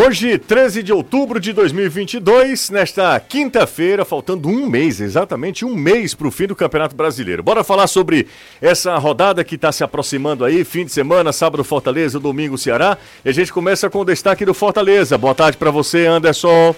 [0.00, 6.28] Hoje, 13 de outubro de 2022, nesta quinta-feira, faltando um mês, exatamente um mês para
[6.28, 7.42] o fim do Campeonato Brasileiro.
[7.42, 8.28] Bora falar sobre
[8.62, 12.96] essa rodada que está se aproximando aí, fim de semana, sábado Fortaleza, domingo Ceará.
[13.24, 15.18] E a gente começa com o destaque do Fortaleza.
[15.18, 16.76] Boa tarde para você, Anderson.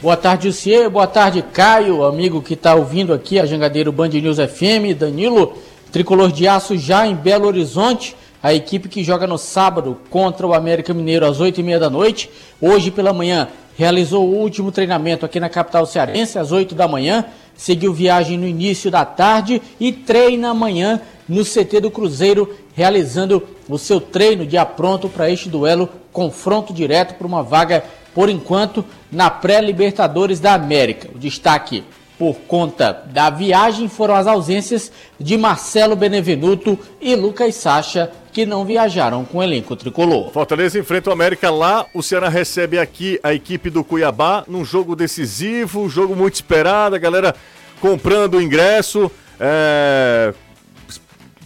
[0.00, 0.88] Boa tarde, Lucier.
[0.88, 4.96] Boa tarde, Caio, amigo que está ouvindo aqui a Jangadeiro Band News FM.
[4.96, 5.58] Danilo,
[5.90, 10.52] tricolor de aço já em Belo Horizonte a equipe que joga no sábado contra o
[10.52, 12.28] América Mineiro às 8h30 da noite.
[12.60, 17.24] Hoje pela manhã realizou o último treinamento aqui na capital cearense às 8 da manhã.
[17.54, 23.78] Seguiu viagem no início da tarde e treina amanhã no CT do Cruzeiro, realizando o
[23.78, 29.30] seu treino de apronto para este duelo, confronto direto por uma vaga, por enquanto, na
[29.30, 31.08] pré-Libertadores da América.
[31.14, 31.84] O destaque
[32.18, 38.64] por conta da viagem foram as ausências de Marcelo Benevenuto e Lucas Sacha, que não
[38.64, 40.32] viajaram com o elenco tricolor.
[40.32, 44.96] Fortaleza enfrenta o América lá, o Ceará recebe aqui a equipe do Cuiabá num jogo
[44.96, 47.34] decisivo, jogo muito esperado, a galera
[47.78, 50.32] comprando o ingresso, é...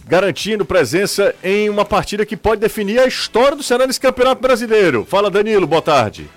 [0.05, 5.05] garantindo presença em uma partida que pode definir a história do Ceará nesse Campeonato Brasileiro.
[5.05, 6.29] Fala Danilo, boa tarde.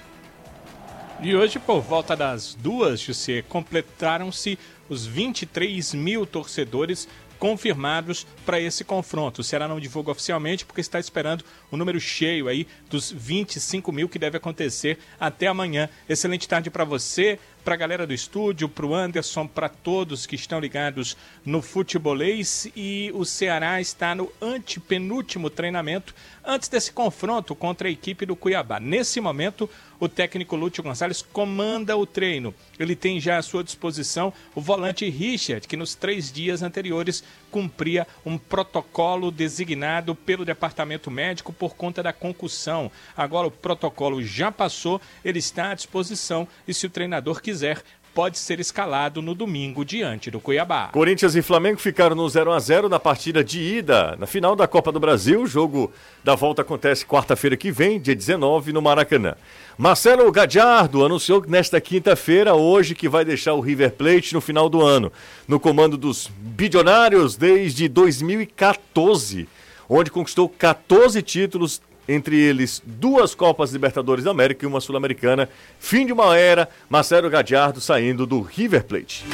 [1.23, 7.07] E hoje, por volta das duas, José, completaram-se os 23 mil torcedores
[7.41, 9.41] confirmados para esse confronto.
[9.41, 14.09] O Ceará não divulga oficialmente porque está esperando o número cheio aí dos 25 mil
[14.09, 15.89] que deve acontecer até amanhã.
[16.09, 20.35] Excelente tarde para você para a galera do estúdio, para o Anderson, para todos que
[20.35, 22.69] estão ligados no futebolês.
[22.75, 28.81] E o Ceará está no antepenúltimo treinamento antes desse confronto contra a equipe do Cuiabá.
[28.81, 29.69] Nesse momento,
[30.01, 32.55] o técnico Lúcio Gonçalves comanda o treino.
[32.79, 38.07] Ele tem já à sua disposição o volante Richard, que nos três dias anteriores cumpria
[38.25, 42.91] um protocolo designado pelo departamento médico por conta da concussão.
[43.15, 47.83] Agora o protocolo já passou, ele está à disposição e se o treinador quiser,
[48.15, 50.89] pode ser escalado no domingo diante do Cuiabá.
[50.93, 54.67] Corinthians e Flamengo ficaram no 0 a 0 na partida de ida, na final da
[54.67, 55.43] Copa do Brasil.
[55.43, 59.35] O jogo da volta acontece quarta-feira que vem, dia 19, no Maracanã.
[59.79, 64.83] Marcelo Gadiardo anunciou nesta quinta-feira, hoje, que vai deixar o River Plate no final do
[64.83, 65.13] ano,
[65.49, 69.49] no comando dos bilionários desde 2014,
[69.89, 75.49] onde conquistou 14 títulos entre eles duas Copas Libertadores da América e uma Sul-Americana.
[75.79, 79.25] Fim de uma era, Marcelo Gadiardo saindo do River Plate.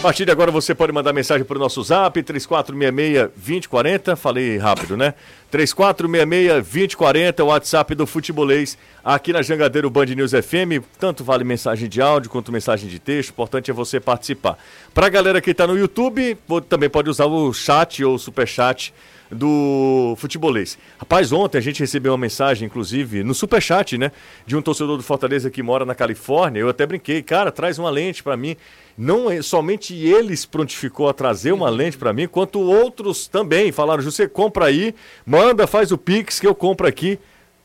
[0.00, 4.16] A partir de agora você pode mandar mensagem para o nosso zap 3466-2040.
[4.16, 5.12] Falei rápido, né?
[5.52, 10.82] 3466-2040, o WhatsApp do Futebolês, aqui na Jangadeiro Band News FM.
[10.98, 13.28] Tanto vale mensagem de áudio quanto mensagem de texto.
[13.28, 14.56] O importante é você participar.
[14.94, 16.34] Para a galera que está no YouTube,
[16.66, 18.94] também pode usar o chat ou o superchat
[19.30, 20.78] do futebolês.
[20.98, 24.10] Rapaz, ontem a gente recebeu uma mensagem, inclusive, no superchat, né?
[24.46, 26.60] De um torcedor do Fortaleza que mora na Califórnia.
[26.60, 28.56] Eu até brinquei, cara, traz uma lente para mim
[28.96, 34.02] não é, somente eles prontificou a trazer uma lente para mim, quanto outros também falaram,
[34.02, 37.18] você compra aí, manda, faz o Pix que eu compro aqui.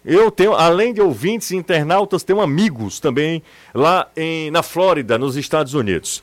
[0.04, 3.42] Eu tenho, além de ouvintes e internautas, tenho amigos também
[3.74, 6.22] lá em, na Flórida, nos Estados Unidos.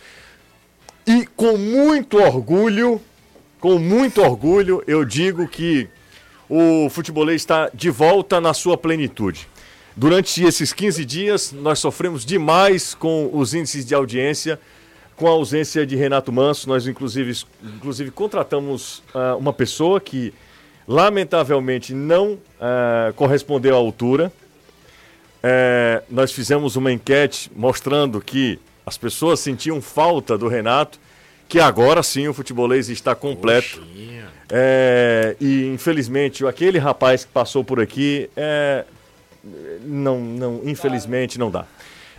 [1.05, 3.01] E com muito orgulho,
[3.59, 5.89] com muito orgulho, eu digo que
[6.49, 9.49] o futebolês está de volta na sua plenitude.
[9.97, 14.61] Durante esses 15 dias, nós sofremos demais com os índices de audiência
[15.23, 20.35] com a ausência de Renato Manso, nós inclusive, inclusive contratamos uh, uma pessoa que
[20.85, 24.33] lamentavelmente não uh, correspondeu à altura.
[25.39, 30.99] Uh, nós fizemos uma enquete mostrando que as pessoas sentiam falta do Renato,
[31.49, 33.81] que agora sim o futebolês está completo.
[34.51, 38.85] É, e infelizmente aquele rapaz que passou por aqui é,
[39.85, 41.65] não, não, infelizmente não dá.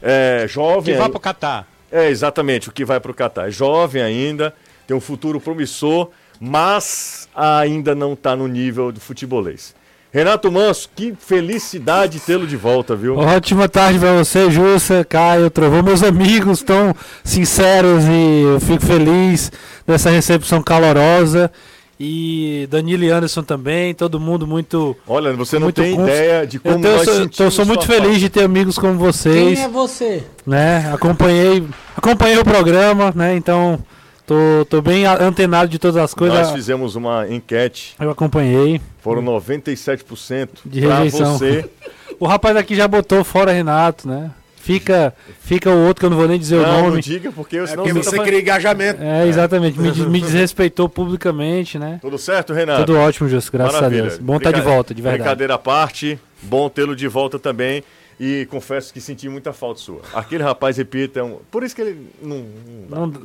[0.01, 0.93] É, jovem.
[0.93, 1.72] Que vá para o Catar.
[1.93, 3.49] É, exatamente, o que vai para o Catar.
[3.49, 4.51] É jovem ainda,
[4.87, 6.09] tem um futuro promissor,
[6.39, 9.75] mas ainda não está no nível do futebolês.
[10.11, 13.15] Renato Manso, que felicidade tê-lo de volta, viu?
[13.17, 19.51] Ótima tarde para você, Jussa, Caio, Trovão, meus amigos tão sinceros e eu fico feliz
[19.85, 21.51] dessa recepção calorosa.
[21.99, 24.95] E Danilo e Anderson também, todo mundo muito.
[25.07, 28.07] Olha, você não muito tem ideia de como eu, tenho, nós eu sou muito feliz
[28.07, 28.19] parte.
[28.19, 29.59] de ter amigos como vocês.
[29.59, 30.23] Quem é você?
[30.45, 30.91] Né?
[30.91, 31.63] Acompanhei,
[31.95, 33.35] acompanhei o programa, né?
[33.35, 33.79] Então
[34.25, 36.39] tô, tô bem antenado de todas as coisas.
[36.39, 37.95] Nós fizemos uma enquete.
[37.99, 38.81] Eu acompanhei.
[38.99, 41.37] Foram 97% de rejeição.
[41.37, 41.69] você.
[42.19, 44.31] o rapaz aqui já botou fora Renato, né?
[44.63, 47.01] Fica, fica o outro que eu não vou nem dizer o Não, não nome.
[47.01, 49.03] diga, porque É senão porque você tá cria engajamento.
[49.03, 49.77] É, exatamente.
[49.77, 51.99] Me, des- me desrespeitou publicamente, né?
[52.01, 52.85] Tudo certo, Renato?
[52.85, 54.03] Tudo ótimo, Justo, graças Maravilha.
[54.03, 54.19] a Deus.
[54.19, 55.21] Bom estar de Brinca- volta, de verdade.
[55.23, 57.83] Brincadeira à parte, bom tê-lo de volta também.
[58.17, 60.01] E confesso que senti muita falta sua.
[60.13, 61.39] Aquele rapaz, repita, é um...
[61.51, 62.45] por isso que ele não.
[62.89, 63.07] não.
[63.07, 63.21] Não-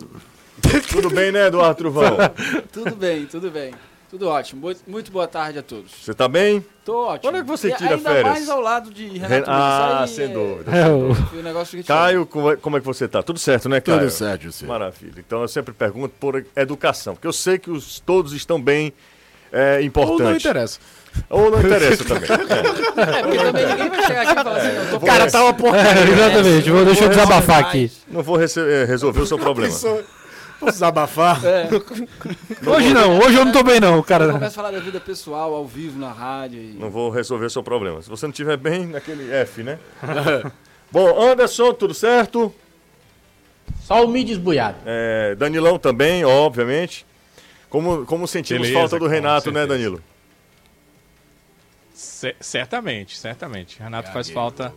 [0.90, 2.16] Tudo bem, né, Eduardo Truvão?
[2.72, 3.70] Tudo bem, tudo bem.
[4.10, 4.70] Tudo ótimo.
[4.86, 5.92] Muito, boa tarde a todos.
[6.02, 6.64] Você tá bem?
[6.82, 7.30] Tô ótimo.
[7.30, 8.24] Quando é que você E tira ainda férias?
[8.32, 9.44] mais ao lado de Renato Ren-.
[9.46, 10.70] Ah, Isso sem aí dúvida.
[10.74, 13.22] É, o- É, o negócio que Caio, como é, como é que você tá?
[13.22, 13.98] Tudo certo, né, Caio?
[14.00, 14.66] Tudo certo, José.
[14.66, 15.12] Maravilha.
[15.18, 18.94] Então eu sempre pergunto por educação, porque eu sei que os, todos estão bem
[19.52, 20.22] é, Ou importante.
[20.22, 20.78] não interessa.
[21.28, 22.30] Ou não interessa também.
[22.30, 23.18] É.
[23.18, 25.52] É, porque também ninguém vai chegar aqui e falar assim, eu tô Cara, tá uma
[25.52, 25.90] porcaria.
[26.02, 26.70] É, exatamente.
[26.70, 27.92] Vou, deixa eu desabafar aqui.
[28.08, 29.74] Não vou rece- é, resolver o seu problema.
[30.60, 31.40] Vamos desabafar?
[31.44, 31.68] É,
[32.68, 34.32] Hoje não, hoje eu não tô bem não, eu cara.
[34.32, 36.60] começo a falar da vida pessoal, ao vivo, na rádio.
[36.60, 36.72] E...
[36.78, 38.02] Não vou resolver o seu problema.
[38.02, 39.78] Se você não estiver bem, naquele F, né?
[40.90, 42.52] Bom, Anderson, tudo certo?
[43.82, 44.78] Só o mídia esbuiado.
[44.84, 47.06] É, Danilão também, obviamente.
[47.70, 49.66] Como, como sentimos Beleza, falta do Renato, né.
[49.66, 50.02] Danilo?
[51.94, 53.78] Ce- certamente, certamente.
[53.80, 54.72] Renato faz falta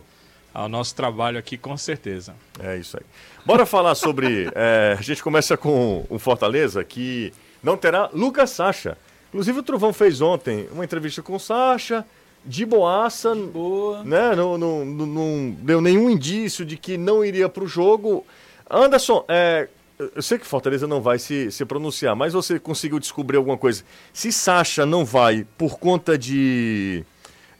[0.54, 2.34] ao nosso trabalho aqui, com certeza.
[2.60, 3.04] É isso aí.
[3.44, 4.50] Bora falar sobre.
[4.54, 7.32] é, a gente começa com o Fortaleza, que
[7.62, 8.96] não terá Lucas Sacha.
[9.28, 12.04] Inclusive, o Trovão fez ontem uma entrevista com o Sacha,
[12.44, 14.02] de boaça, Boa.
[14.04, 14.34] né?
[14.36, 18.26] Não, não, não- não deu nenhum indício de que não iria para o jogo.
[18.68, 19.68] Anderson, é,
[20.14, 23.84] eu sei que Fortaleza não vai se, se pronunciar, mas você conseguiu descobrir alguma coisa?
[24.12, 27.04] Se Sacha não vai por conta de,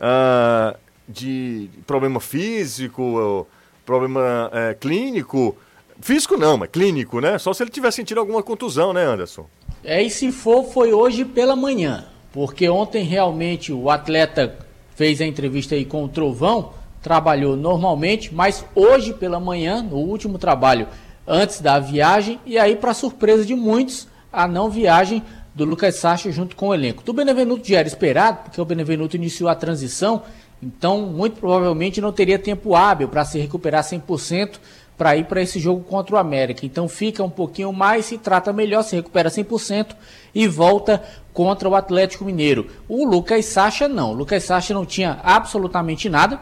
[0.01, 0.77] ah,
[1.13, 3.47] de problema físico,
[3.85, 5.57] problema é, clínico,
[6.01, 7.39] físico não, mas clínico, né?
[7.39, 9.47] Só se ele tiver sentido alguma contusão, né, Anderson?
[9.85, 12.07] É, e se for, foi hoje pela manhã.
[12.33, 14.57] Porque ontem realmente o atleta
[14.95, 16.73] fez a entrevista aí com o Trovão,
[17.03, 20.87] trabalhou normalmente, mas hoje pela manhã, no último trabalho,
[21.27, 25.23] antes da viagem, e aí, para surpresa de muitos, a não viagem
[25.55, 27.03] do Lucas Sacha junto com o elenco.
[27.03, 30.23] Do Benevenuto já era esperado, porque o Benevenuto iniciou a transição,
[30.63, 34.61] então muito provavelmente não teria tempo hábil para se recuperar 100%
[34.97, 36.65] para ir para esse jogo contra o América.
[36.65, 39.97] Então fica um pouquinho mais, se trata melhor, se recupera 100%
[40.33, 42.69] e volta contra o Atlético Mineiro.
[42.89, 44.13] O Lucas Sacha não.
[44.13, 46.39] O Lucas Sacha não tinha absolutamente nada.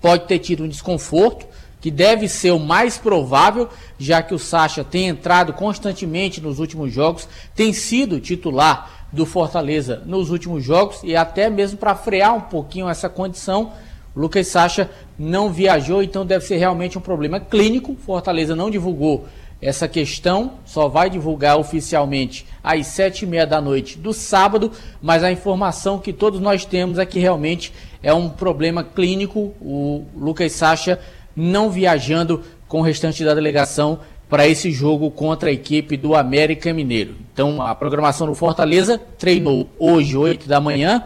[0.00, 1.46] Pode ter tido um desconforto,
[1.80, 3.68] que deve ser o mais provável,
[3.98, 10.02] já que o Sacha tem entrado constantemente nos últimos jogos, tem sido titular do Fortaleza
[10.04, 13.72] nos últimos jogos e até mesmo para frear um pouquinho essa condição,
[14.14, 17.96] Lucas Sacha não viajou, então deve ser realmente um problema clínico.
[18.04, 19.26] Fortaleza não divulgou
[19.60, 24.70] essa questão, só vai divulgar oficialmente às sete e meia da noite do sábado,
[25.02, 27.72] mas a informação que todos nós temos é que realmente
[28.02, 29.52] é um problema clínico.
[29.60, 31.00] O Lucas Sacha
[31.34, 36.72] não viajando com o restante da delegação para esse jogo contra a equipe do América
[36.72, 37.14] Mineiro.
[37.32, 41.02] Então a programação do Fortaleza treinou hoje, 8 da manhã,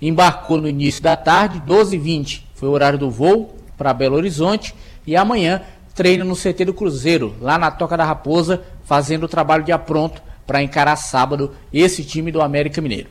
[0.00, 4.72] embarcou no início da tarde, 12h20 foi o horário do voo para Belo Horizonte
[5.04, 5.62] e amanhã
[5.94, 10.22] treina no CT do Cruzeiro, lá na Toca da Raposa, fazendo o trabalho de apronto
[10.46, 13.08] para encarar sábado esse time do América Mineiro.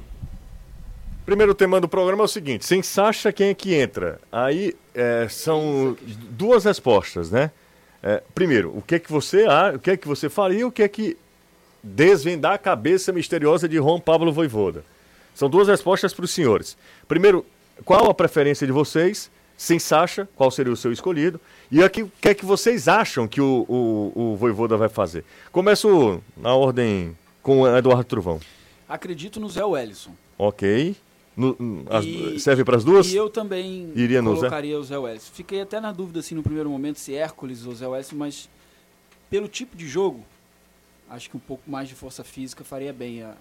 [1.26, 4.20] Primeiro tema do programa é o seguinte: sem Sacha, quem é que entra?
[4.32, 5.96] Aí é, são
[6.30, 7.52] duas respostas, né?
[8.04, 9.46] É, primeiro, o que é que você
[9.76, 11.18] o que é que você faria, o que é que
[11.84, 14.84] desvendar a cabeça misteriosa de Juan Pablo Voivoda?
[15.36, 16.78] São duas respostas para os senhores.
[17.08, 17.46] Primeiro,
[17.86, 19.30] qual a preferência de vocês?
[19.58, 21.40] Sem Sacha, qual seria o seu escolhido?
[21.72, 25.24] E aqui, o que é que vocês acham que o, o, o Voivoda vai fazer?
[25.52, 28.40] Começo na ordem com o Eduardo Truvão.
[28.90, 30.16] Acredito no Zé Wellison.
[30.38, 30.96] Ok.
[31.58, 33.08] No- as- E- serve para as duas?
[33.12, 34.40] E eu também Iria no Zé?
[34.42, 35.32] colocaria o Zé Wellison.
[35.34, 38.50] Fiquei até na dúvida assim no primeiro momento se Hércules ou Zé Wellison, mas
[39.30, 40.24] pelo tipo de jogo,
[41.10, 43.34] acho que um pouco mais de força física faria bem a,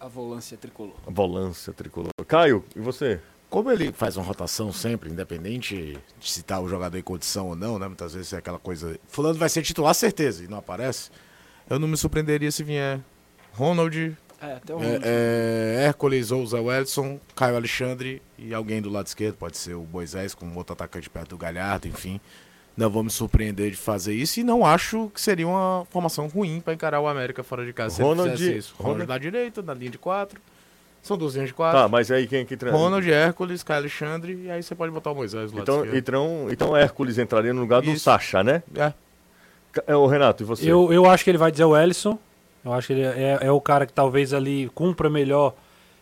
[0.00, 0.94] a volância tricolor.
[1.06, 2.10] Volância tricolor.
[2.26, 3.20] Caio, e você?
[3.48, 7.54] Como ele faz uma rotação sempre, independente de se tá o jogador em condição ou
[7.56, 7.86] não, né?
[7.86, 8.98] Muitas vezes é aquela coisa.
[9.06, 11.10] Fulano vai ser titular, certeza, e não aparece.
[11.70, 13.00] Eu não me surpreenderia se vier
[13.52, 18.90] Ronald, É, até o é, é, Hércules ou Zé Wellison, Caio Alexandre e alguém do
[18.90, 22.20] lado esquerdo, pode ser o Moisés com outro atacante perto do Galhardo, enfim.
[22.76, 26.60] Não vou me surpreender de fazer isso e não acho que seria uma formação ruim
[26.60, 28.02] para encarar o América fora de casa.
[28.02, 28.74] Ronald- isso.
[28.76, 30.38] Ronald, Ronald- na direita, na linha de quatro.
[31.02, 31.78] São duas linhas de quatro.
[31.80, 32.76] Tá, mas aí quem é que treina?
[32.76, 35.96] Ronald, Hércules, Caio Alexandre, e aí você pode botar o Moisés do lado Então, esquerdo.
[35.96, 38.00] então, então Hércules entraria no lugar do Isso.
[38.04, 38.62] Sacha, né?
[38.74, 38.92] É.
[39.72, 40.70] Ca- é, Ô, Renato, e você?
[40.70, 42.18] Eu, eu acho que ele vai dizer o Ellison.
[42.66, 45.54] Eu acho que ele é, é o cara que talvez ali cumpra melhor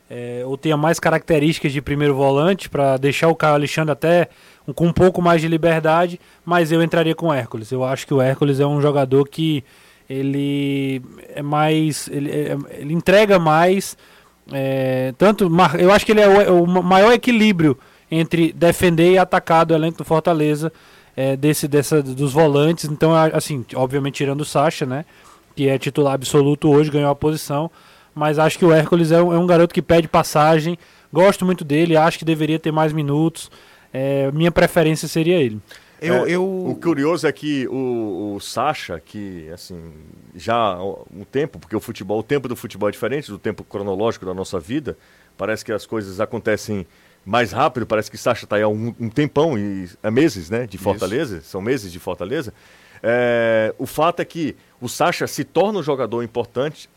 [0.09, 4.29] é, ou tenha mais características de primeiro volante para deixar o Caio Alexandre até
[4.67, 7.71] um, com um pouco mais de liberdade, mas eu entraria com o Hércules.
[7.71, 9.63] Eu acho que o Hércules é um jogador que
[10.09, 11.03] ele
[11.35, 12.09] é mais.
[12.09, 13.97] ele, é, ele entrega mais.
[14.53, 17.79] É, tanto eu acho que ele é o, o, maior equilíbrio
[18.11, 20.71] entre defender e atacar do elenco do Fortaleza
[21.17, 25.07] é, desse dessa dos volantes então assim obviamente tirando o Sacha né
[25.55, 27.71] que é titular absoluto hoje ganhou a posição
[28.15, 30.79] mas acho que o Hércules é um, é um garoto que pede passagem
[31.13, 33.51] gosto muito dele acho que deveria ter mais minutos
[33.93, 35.61] é, minha preferência seria ele
[36.01, 36.45] eu, é, eu...
[36.45, 39.93] O curioso é que o, o Sacha, que assim,
[40.35, 43.65] já há um tempo, porque o futebol, o tempo do futebol é diferente do tempo
[43.65, 44.99] cronológico da nossa vida,
[45.37, 46.87] parece que as coisas acontecem
[47.25, 50.67] mais rápido, parece que Sacha está aí há um, um, tempão, e é meses, né,
[50.67, 51.49] de Fortaleza, Isso.
[51.49, 52.53] são meses de Fortaleza.
[53.07, 56.89] É, o fato é que o Sacha se torna um jogador importante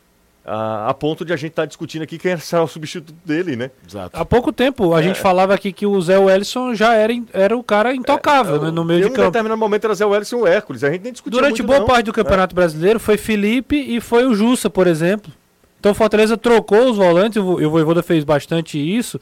[0.46, 3.58] a, a ponto de a gente estar tá discutindo aqui quem será o substituto dele,
[3.58, 3.70] né?
[3.86, 4.18] Exato.
[4.18, 5.04] Há pouco tempo a é.
[5.04, 8.72] gente falava aqui que o Zé Wellison já era, era o cara intocável é, né,
[8.72, 9.24] no meio de campo.
[9.24, 11.68] Em determinado momento era Zé Wellison e o Hércules, a gente nem discutiu Durante muito,
[11.68, 11.86] boa não.
[11.86, 12.56] parte do Campeonato é.
[12.56, 15.30] Brasileiro foi Felipe e foi o Jussa, por exemplo.
[15.78, 19.20] Então o Fortaleza trocou os volantes, e o Voivoda fez bastante isso.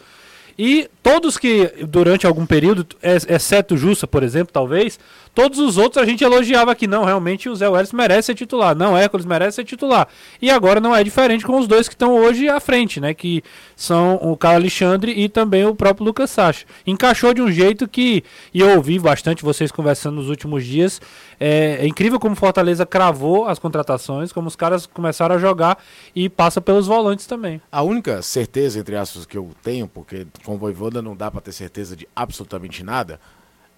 [0.58, 4.98] E todos que, durante algum período, exceto o Jussa, por exemplo, talvez,
[5.36, 8.74] Todos os outros a gente elogiava que não, realmente o Zé Welles merece ser titular.
[8.74, 10.08] Não, Hércules merece ser titular.
[10.42, 13.14] E agora não é diferente com os dois que estão hoje à frente, né?
[13.14, 13.44] Que
[13.76, 16.66] são o Carlos Alexandre e também o próprio Lucas Sacha.
[16.88, 21.02] Encaixou de um jeito que, e eu ouvi bastante vocês conversando nos últimos dias,
[21.38, 25.78] é, é incrível como Fortaleza cravou as contratações, como os caras começaram a jogar
[26.16, 27.62] e passa pelos volantes também.
[27.70, 31.42] A única certeza, entre aspas, que eu tenho, porque com o Voivoda não dá para
[31.42, 33.20] ter certeza de absolutamente nada,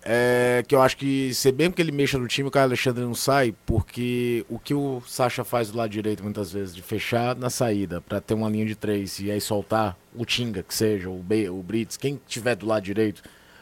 [0.03, 3.03] é que eu acho que, se bem que ele mexa no time, o Caio Alexandre
[3.03, 7.35] não sai, porque o que o Sacha faz do lado direito muitas vezes, de fechar
[7.35, 11.09] na saída para ter uma linha de três e aí soltar o Tinga, que seja,
[11.09, 13.21] o, B, o Brits, quem tiver do lado direito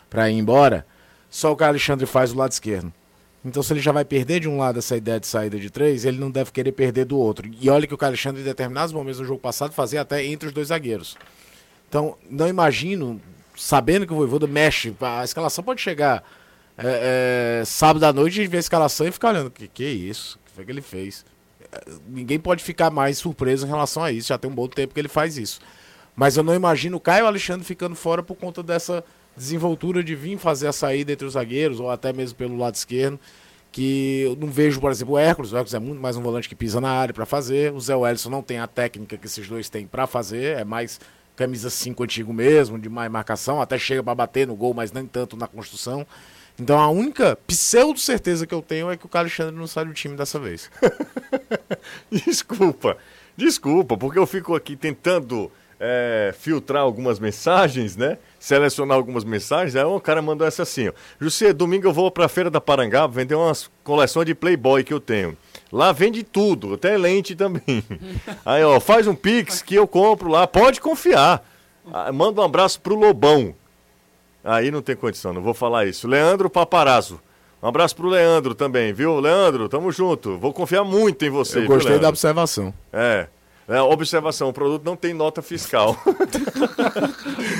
[0.10, 0.86] para ir embora,
[1.30, 2.94] só o Caio Alexandre faz do lado esquerdo.
[3.44, 6.04] Então, se ele já vai perder de um lado essa ideia de saída de três,
[6.04, 7.50] ele não deve querer perder do outro.
[7.62, 10.48] E olha que o Caio Alexandre, em determinados momentos do jogo passado, fazia até entre
[10.48, 11.16] os dois zagueiros.
[11.88, 13.22] Então, não imagino
[13.56, 16.24] sabendo que o Voivoda mexe, a escalação pode chegar
[16.78, 19.90] é, é, sábado à noite e ver a escalação e ficar olhando, que que é
[19.90, 20.38] isso?
[20.42, 21.26] O que foi que ele fez?
[21.72, 24.94] É, ninguém pode ficar mais surpreso em relação a isso, já tem um bom tempo
[24.94, 25.60] que ele faz isso.
[26.16, 29.04] Mas eu não imagino o Caio Alexandre ficando fora por conta dessa
[29.36, 33.20] desenvoltura de vir fazer a saída entre os zagueiros, ou até mesmo pelo lado esquerdo,
[33.72, 35.52] que eu não vejo, por exemplo, o Hércules.
[35.52, 37.74] O Hércules é muito mais um volante que pisa na área para fazer.
[37.74, 41.00] O Zé Wellison não tem a técnica que esses dois têm para fazer, é mais
[41.36, 45.06] camisa 5 antigo mesmo, de mais marcação, até chega para bater no gol, mas nem
[45.06, 46.06] tanto na construção.
[46.60, 49.94] Então a única pseudo certeza que eu tenho é que o Alexandre não sai do
[49.94, 50.72] time dessa vez.
[52.10, 52.98] desculpa,
[53.36, 58.18] desculpa, porque eu fico aqui tentando é, filtrar algumas mensagens, né?
[58.40, 59.76] Selecionar algumas mensagens.
[59.76, 62.62] Aí um cara mandou essa assim: ó, José, domingo eu vou para a Feira da
[62.62, 65.38] Parangaba vender umas coleções de Playboy que eu tenho.
[65.76, 67.84] Lá vende tudo, até lente também.
[68.46, 71.46] Aí, ó, faz um pix que eu compro lá, pode confiar.
[71.92, 73.54] Ah, manda um abraço pro Lobão.
[74.42, 76.08] Aí não tem condição, não vou falar isso.
[76.08, 77.20] Leandro Paparazzo.
[77.62, 79.20] Um abraço pro Leandro também, viu?
[79.20, 80.38] Leandro, tamo junto.
[80.38, 81.60] Vou confiar muito em você.
[81.60, 82.74] Eu gostei viu, da observação.
[82.94, 83.28] É.
[83.68, 85.98] É, observação, o produto não tem nota fiscal.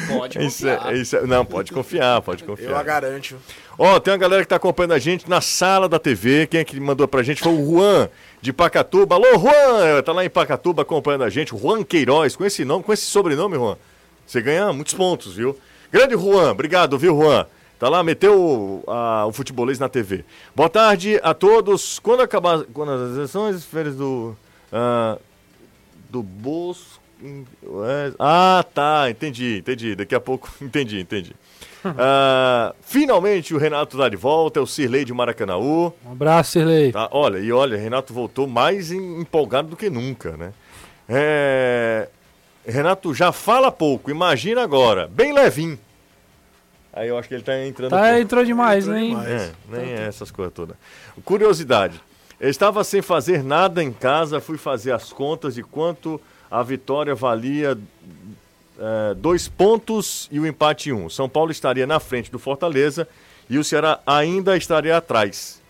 [0.08, 0.94] pode confiar.
[0.96, 2.70] Isso isso não, pode confiar, pode confiar.
[2.70, 3.36] Eu a garanto.
[3.78, 6.46] Ó, tem uma galera que tá acompanhando a gente na sala da TV.
[6.46, 8.08] Quem é que mandou pra gente foi o Juan,
[8.40, 9.16] de Pacatuba.
[9.16, 10.04] Alô, Juan!
[10.04, 11.58] Tá lá em Pacatuba acompanhando a gente.
[11.58, 13.76] Juan Queiroz, com esse nome, com esse sobrenome, Juan.
[14.28, 15.58] Você ganha muitos pontos, viu?
[15.92, 17.48] Grande Juan, obrigado, viu, Juan?
[17.80, 20.24] Tá lá, meteu a, o futebolês na TV.
[20.56, 21.98] Boa tarde a todos.
[21.98, 24.38] Quando acabar quando as eleições, férias do.
[24.72, 25.20] Uh,
[26.16, 27.04] do Bosco.
[27.22, 29.96] É, ah, tá, entendi, entendi.
[29.96, 31.34] Daqui a pouco, entendi, entendi.
[31.86, 35.94] Uh, finalmente o Renato tá de volta, é o Cirlei de Maracanaú.
[36.06, 36.92] Um abraço, Cirlei.
[36.92, 40.54] Tá, olha, e olha, Renato voltou mais empolgado do que nunca, né?
[41.08, 42.08] É...
[42.66, 45.78] Renato já fala pouco, imagina agora, bem levinho.
[46.92, 47.92] Aí eu acho que ele tá entrando.
[47.92, 49.10] Tá, entrou demais, entrou nem.
[49.10, 49.30] Demais.
[49.30, 50.78] É, nem é essas coisas todas.
[51.26, 52.02] Curiosidade.
[52.40, 56.20] Eu estava sem fazer nada em casa, fui fazer as contas de quanto
[56.52, 57.78] a vitória valia
[58.78, 61.10] é, dois pontos e o empate um.
[61.10, 63.08] São Paulo estaria na frente do Fortaleza
[63.50, 65.62] e o Ceará ainda estaria atrás.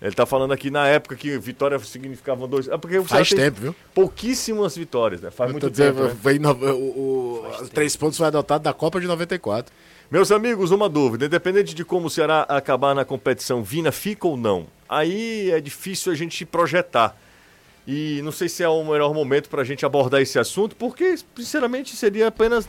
[0.00, 2.68] Ele está falando aqui na época que vitória significava dois.
[2.68, 3.74] É porque Faz tempo, viu?
[3.94, 5.30] Pouquíssimas vitórias, né?
[5.30, 6.06] Faz Eu muito tempo.
[6.06, 6.38] Dizendo, né?
[6.38, 9.72] no, o, o três pontos foi adotado da Copa de 94.
[10.10, 11.26] Meus amigos, uma dúvida.
[11.26, 14.66] Independente de como o Ceará acabar na competição, Vina fica ou não?
[14.88, 17.16] Aí é difícil a gente projetar.
[17.86, 21.16] E não sei se é o melhor momento para a gente abordar esse assunto, porque,
[21.36, 22.68] sinceramente, seria apenas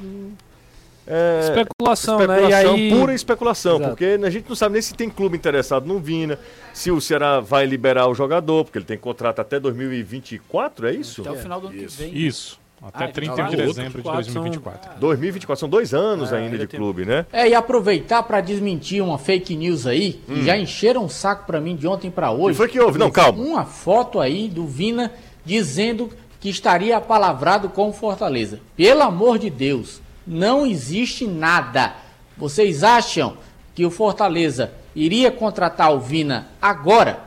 [1.08, 2.50] é, Especulação, especulação, né?
[2.50, 2.90] E aí...
[2.92, 3.90] pura especulação, Exato.
[3.92, 6.38] porque a gente não sabe nem se tem clube interessado no Vina,
[6.74, 11.22] se o Ceará vai liberar o jogador, porque ele tem contrato até 2024, é isso?
[11.22, 12.16] Até o final do ano que vem.
[12.16, 12.60] Isso.
[12.82, 15.00] Até Ah, 31 então de dezembro de outro, quatro são- 2024.
[15.00, 17.26] 2024, são dois anos É, ainda de tem- clube, né?
[17.34, 20.36] É, e aproveitar para desmentir uma fake news aí, Hum.
[20.36, 22.52] que já encheram o saco para mim de ontem para O hoje.
[22.54, 23.00] que foi que houve?
[23.00, 23.42] Não, calma.
[23.44, 25.12] Uma foto aí do Vina
[25.44, 28.60] dizendo que estaria apalavrado com o Fortaleza.
[28.76, 31.96] Pelo amor de Deus, não existe nada.
[32.38, 33.38] Vocês acham
[33.74, 37.26] que o Fortaleza iria contratar o Vina agora?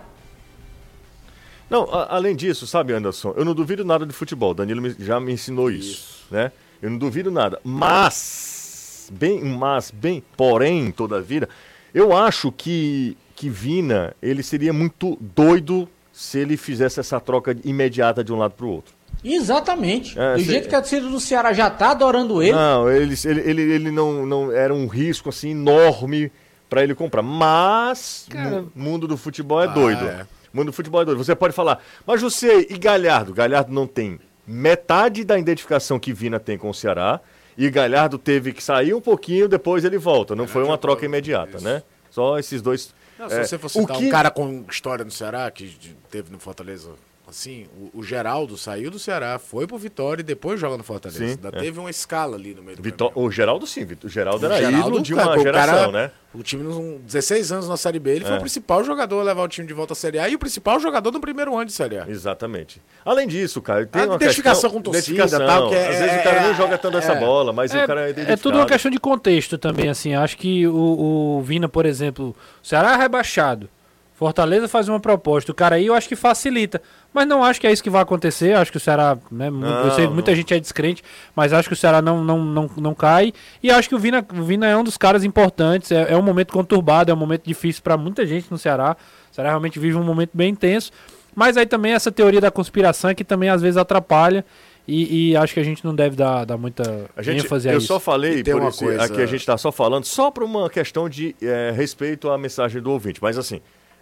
[1.70, 4.52] Não, a- além disso, sabe, Anderson, eu não duvido nada de futebol.
[4.52, 6.50] Danilo me- já me ensinou isso, né?
[6.82, 7.60] Eu não duvido nada.
[7.64, 11.48] Mas, bem, mas, bem, porém, todavia,
[11.94, 18.22] eu acho que, que Vina, ele seria muito doido se ele fizesse essa troca imediata
[18.24, 18.92] de um lado para o outro.
[19.22, 20.18] Exatamente.
[20.18, 22.52] É, do cê- jeito que a torcida do Ceará já tá adorando ele.
[22.52, 26.32] Não, ele, ele, ele, ele não, não era um risco assim enorme
[26.68, 27.22] para ele comprar.
[27.22, 30.04] Mas Cara- o mundo do futebol é Ah, doido.
[30.06, 30.26] é.
[30.52, 31.22] O mundo do futebol é doido.
[31.22, 33.32] Você pode falar, mas você e Galhardo?
[33.32, 37.20] Galhardo não tem metade da identificação que Vina tem com o Ceará.
[37.56, 40.34] E Galhardo teve que sair um pouquinho, depois ele volta.
[40.34, 41.64] Não foi uma troca imediata, Isso.
[41.64, 41.82] né?
[42.10, 42.94] Só esses dois.
[43.18, 45.76] Não, se É, você for o citar que- um cara com história no Ceará, que
[46.10, 46.90] teve no Fortaleza,
[47.30, 51.18] assim, o, o Geraldo saiu do Ceará, foi pro Vitória e depois joga no Fortaleza.
[51.24, 51.60] Sim, Ainda é.
[51.60, 53.26] teve uma escala ali no meio do Vitó- caminho.
[53.26, 55.92] O Geraldo sim, o Geraldo O era Geraldo, ídolo de cara, uma o geração, cara-
[55.92, 56.10] né?
[56.32, 58.36] O time, nos 16 anos na Série B, ele foi É.
[58.36, 60.78] o principal jogador a levar o time de volta à Série A e o principal
[60.78, 62.08] jogador no primeiro ano de Série A.
[62.08, 62.80] Exatamente.
[63.04, 65.46] Além disso, cara, tem A uma identificação questão, com torcida, identificação.
[65.46, 67.18] tal, que é- Às vezes o cara é- nem joga tanto essa é.
[67.18, 70.14] bola, mas É, o cara é é tudo uma questão de contexto também, assim.
[70.14, 73.68] Acho que o, o Vina, por exemplo, o Ceará é rebaixado.
[74.14, 75.50] Fortaleza faz uma proposta.
[75.50, 76.80] O cara aí eu acho que facilita.
[77.12, 78.54] Mas não acho que é isso que vai acontecer.
[78.54, 80.36] Acho que o Ceará, né, mu- eu sei que Não, muita não.
[80.36, 81.02] gente é descrente,
[81.34, 83.32] mas acho que o Ceará não, não, não, não cai.
[83.62, 85.90] E acho que o Vina, o Vina é um dos caras importantes.
[85.90, 88.96] É, é um momento conturbado, é um momento difícil para muita gente no Ceará.
[89.30, 90.92] O Ceará realmente vive um momento bem intenso.
[91.34, 94.44] Mas aí também essa teoria da conspiração é que também às vezes atrapalha.
[94.86, 97.72] E, e acho que a gente não deve dar, dar muita A gente, ênfase a
[97.72, 97.86] eu isso.
[97.86, 100.42] só falei, tem por uma isso, coisa- aqui a gente está só falando, só por
[100.42, 103.20] uma questão de eh, respeito à mensagem do ouvinte.
[103.22, 103.60] Mas assim,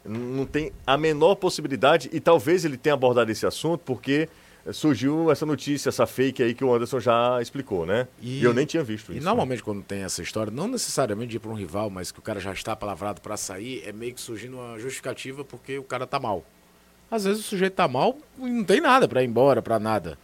[0.09, 4.29] não tem a menor possibilidade, e talvez ele tenha abordado esse assunto porque
[4.67, 8.09] eh, surgiu essa notícia, essa fake aí que o Anderson já explicou, né?
[8.21, 9.25] E, E- eu nem tinha visto E isso.
[9.25, 12.23] normalmente quando tem essa história, não necessariamente de ir para um rival, mas que o
[12.23, 16.07] cara já está palavrado para sair, é meio que surgindo uma justificativa porque o cara
[16.07, 16.45] tá mal.
[17.11, 20.19] Às vezes o sujeito tá mal e não tem nada para ir embora, para nada.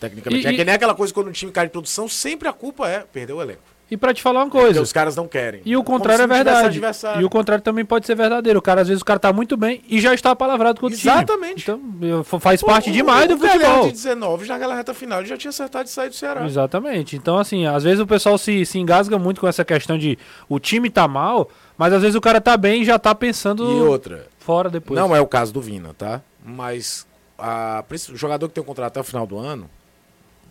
[0.00, 0.44] Tecnicamente.
[0.44, 2.52] E- é e- que nem aquela coisa quando o time cai de produção, sempre a
[2.52, 3.62] culpa é perder o elenco.
[3.92, 4.80] E pra te falar uma Porque coisa.
[4.80, 5.60] os caras não querem.
[5.66, 6.80] E o contrário é verdade.
[7.20, 8.58] E o contrário também pode ser verdadeiro.
[8.58, 10.88] O cara, às vezes, o cara tá muito bem e já está palavrado com o
[10.90, 11.00] time.
[11.02, 11.62] Exatamente.
[11.70, 13.86] Então, faz parte o- demais o do Galhardo futebol.
[13.88, 16.46] de 19, já naquela reta final, ele já tinha acertado de sair do Ceará.
[16.46, 17.16] Exatamente.
[17.16, 20.58] Então, assim, às vezes o pessoal se, se engasga muito com essa questão de o
[20.58, 23.82] time tá mal, mas às vezes o cara tá bem e já tá pensando E
[23.82, 24.98] outra, fora depois.
[24.98, 26.22] não é o caso do Vina, tá?
[26.42, 27.06] Mas
[27.38, 29.68] a, o jogador que tem um contrato até o final do ano,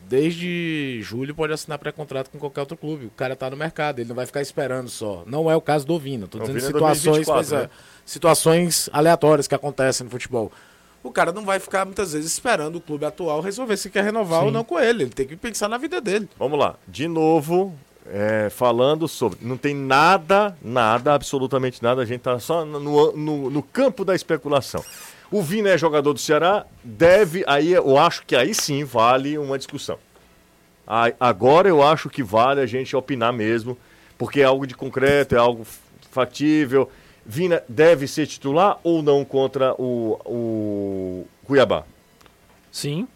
[0.07, 3.05] desde julho pode assinar pré-contrato com qualquer outro clube.
[3.05, 5.23] O cara tá no mercado, ele não vai ficar esperando só.
[5.25, 6.25] Não é o caso do Vina.
[6.25, 7.69] O dizendo Vina é situações, 2024, pois é, né?
[8.05, 10.51] situações aleatórias que acontecem no futebol.
[11.03, 14.41] O cara não vai ficar muitas vezes esperando o clube atual resolver se quer renovar
[14.41, 14.53] ou Sim.
[14.53, 15.03] não com ele.
[15.03, 16.29] Ele tem que pensar na vida dele.
[16.37, 17.73] Vamos lá, de novo,
[18.05, 19.39] é, falando sobre.
[19.41, 22.01] Não tem nada, nada, absolutamente nada.
[22.01, 24.83] A gente tá só no, no, no campo da especulação.
[25.31, 27.43] O Vina é jogador do Ceará, deve.
[27.47, 29.97] Aí eu acho que aí sim vale uma discussão.
[31.19, 33.77] Agora eu acho que vale a gente opinar mesmo,
[34.17, 35.65] porque é algo de concreto, é algo
[36.11, 36.91] factível.
[37.25, 41.83] Vina deve ser titular ou não contra o, o Cuiabá?
[42.71, 43.07] Sim.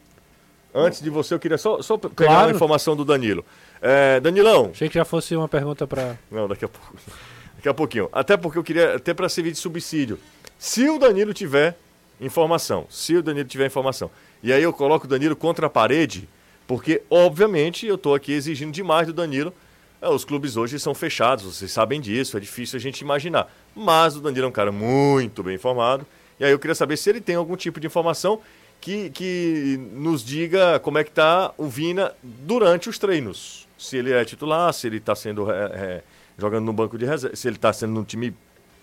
[0.73, 2.47] Antes de você, eu queria só, só pegar Claro.
[2.49, 3.43] uma informação do Danilo.
[3.81, 6.17] É, Danilão, Achei que já fosse uma pergunta pra.
[6.31, 6.95] não, daqui a pouco.
[7.57, 8.09] Daqui a pouquinho.
[8.11, 10.19] Até porque eu queria, até para servir de subsídio.
[10.59, 11.75] Se o Danilo tiver
[12.19, 14.09] informação, se o Danilo tiver informação,
[14.41, 16.27] e aí eu coloco o Danilo contra a parede,
[16.67, 19.53] porque, obviamente, eu estou aqui exigindo demais do Danilo.
[20.01, 23.51] É, os clubes hoje são fechados, vocês sabem disso, é difícil a gente imaginar.
[23.75, 26.05] Mas o Danilo é um cara muito bem informado.
[26.39, 28.41] E aí eu queria saber se ele tem algum tipo de informação
[28.81, 33.67] que, que nos diga como é que está o Vina durante os treinos.
[33.77, 36.03] Se ele é titular, se ele está sendo é, é,
[36.37, 38.33] jogando no banco de reserva, se ele está sendo no time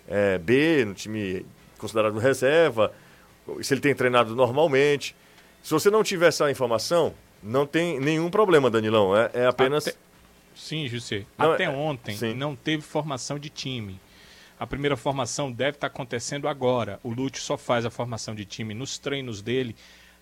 [0.08, 1.44] é, B, no time
[1.78, 2.92] considerado reserva,
[3.62, 5.14] se ele tem treinado normalmente.
[5.62, 9.16] Se você não tiver essa informação, não tem nenhum problema, Danilão.
[9.16, 9.86] É, é apenas.
[9.88, 9.96] Até-
[10.54, 11.24] Sim, José.
[11.38, 12.34] Até é- ontem sim.
[12.34, 13.98] não teve formação de time.
[14.60, 17.00] A primeira formação deve estar acontecendo agora.
[17.02, 19.74] O Lúcio só faz a formação de time nos treinos dele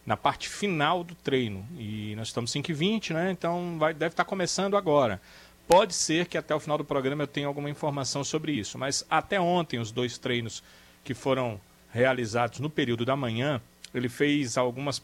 [0.06, 1.66] na parte final do treino.
[1.76, 3.30] E nós estamos 5 e 20 né?
[3.30, 5.20] Então vai, deve estar começando agora.
[5.68, 9.04] Pode ser que até o final do programa eu tenha alguma informação sobre isso, mas
[9.10, 10.64] até ontem, os dois treinos
[11.04, 11.60] que foram
[11.92, 13.60] realizados no período da manhã,
[13.94, 15.02] ele fez algumas,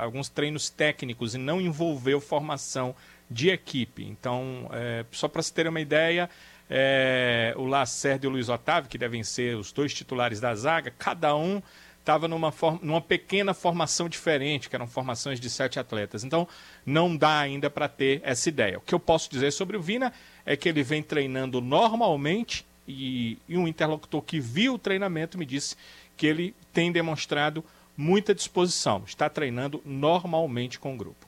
[0.00, 2.94] alguns treinos técnicos e não envolveu formação
[3.30, 4.04] de equipe.
[4.04, 6.30] Então, é, só para se ter uma ideia,
[6.70, 10.92] é, o Lacerda e o Luiz Otávio, que devem ser os dois titulares da zaga,
[10.96, 11.62] cada um
[12.08, 16.24] estava numa, numa pequena formação diferente, que eram formações de sete atletas.
[16.24, 16.48] Então,
[16.86, 18.78] não dá ainda para ter essa ideia.
[18.78, 20.12] O que eu posso dizer sobre o Vina
[20.46, 25.44] é que ele vem treinando normalmente e, e um interlocutor que viu o treinamento me
[25.44, 25.76] disse
[26.18, 27.64] que ele tem demonstrado
[27.96, 31.26] muita disposição, está treinando normalmente com o grupo.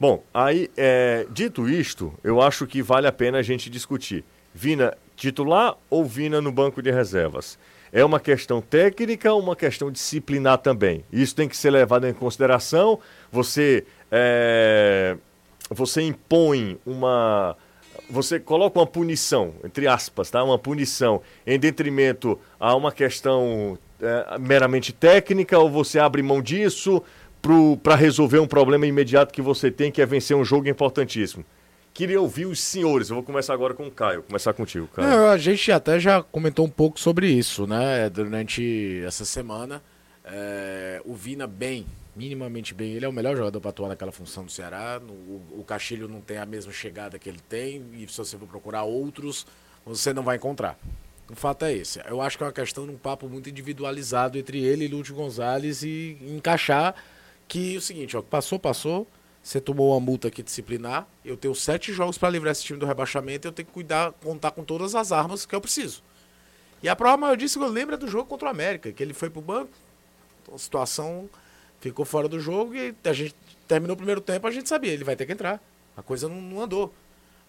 [0.00, 4.24] Bom, aí, é, dito isto, eu acho que vale a pena a gente discutir.
[4.54, 7.58] Vina titular ou Vina no banco de reservas?
[7.92, 11.04] É uma questão técnica uma questão disciplinar também?
[11.12, 12.98] Isso tem que ser levado em consideração.
[13.30, 15.16] Você, é,
[15.70, 17.56] você impõe uma.
[18.10, 20.42] Você coloca uma punição, entre aspas, tá?
[20.42, 27.02] uma punição, em detrimento a uma questão é, meramente técnica, ou você abre mão disso
[27.82, 31.44] para resolver um problema imediato que você tem, que é vencer um jogo importantíssimo?
[31.94, 33.10] Queria ouvir os senhores.
[33.10, 34.22] Eu vou começar agora com o Caio.
[34.22, 35.08] Começar contigo, Caio.
[35.08, 38.08] Não, a gente até já comentou um pouco sobre isso, né?
[38.08, 39.82] Durante essa semana.
[40.24, 41.84] É, o Vina bem,
[42.16, 42.92] minimamente bem.
[42.92, 45.00] Ele é o melhor jogador para atuar naquela função do Ceará.
[45.06, 47.84] O, o não tem a mesma chegada que ele tem.
[47.92, 49.46] E se você for procurar outros,
[49.84, 50.78] você não vai encontrar.
[51.32, 52.00] O fato é esse.
[52.06, 55.14] Eu acho que é uma questão de um papo muito individualizado entre ele e Lúcio
[55.14, 56.94] Gonzalez e encaixar
[57.48, 59.06] que o seguinte, ó, passou, passou
[59.42, 62.86] você tomou uma multa aqui disciplinar, eu tenho sete jogos para livrar esse time do
[62.86, 66.02] rebaixamento, eu tenho que cuidar, contar com todas as armas que eu preciso.
[66.80, 69.12] E a prova maior disso, eu lembro é do jogo contra o América, que ele
[69.12, 69.72] foi pro banco,
[70.52, 71.28] a situação
[71.80, 73.34] ficou fora do jogo e a gente
[73.66, 75.60] terminou o primeiro tempo, a gente sabia, ele vai ter que entrar.
[75.96, 76.94] A coisa não, não andou.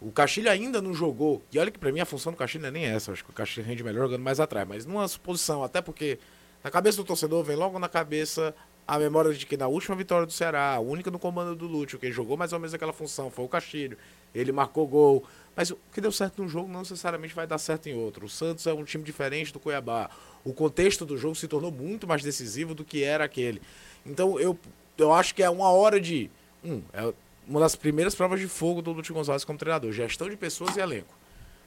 [0.03, 1.41] O Castilho ainda não jogou.
[1.49, 3.13] E olha que para mim a função do não é nem essa.
[3.13, 4.67] Acho que o Castilho rende melhor jogando mais atrás.
[4.67, 6.19] Mas numa suposição, até porque
[6.61, 8.53] na cabeça do torcedor vem logo na cabeça
[8.85, 11.97] a memória de que na última vitória do Ceará, a única no comando do Lúcio,
[11.97, 13.97] quem jogou mais ou menos aquela função foi o Castilho.
[14.35, 15.23] Ele marcou gol.
[15.55, 18.25] Mas o que deu certo num jogo não necessariamente vai dar certo em outro.
[18.25, 20.09] O Santos é um time diferente do Cuiabá.
[20.43, 23.61] O contexto do jogo se tornou muito mais decisivo do que era aquele.
[24.05, 24.59] Então eu,
[24.97, 26.29] eu acho que é uma hora de.
[26.61, 27.13] Um, é
[27.47, 29.91] uma das primeiras provas de fogo do Lúcio Gonçalves como treinador.
[29.91, 31.13] Gestão de pessoas e elenco.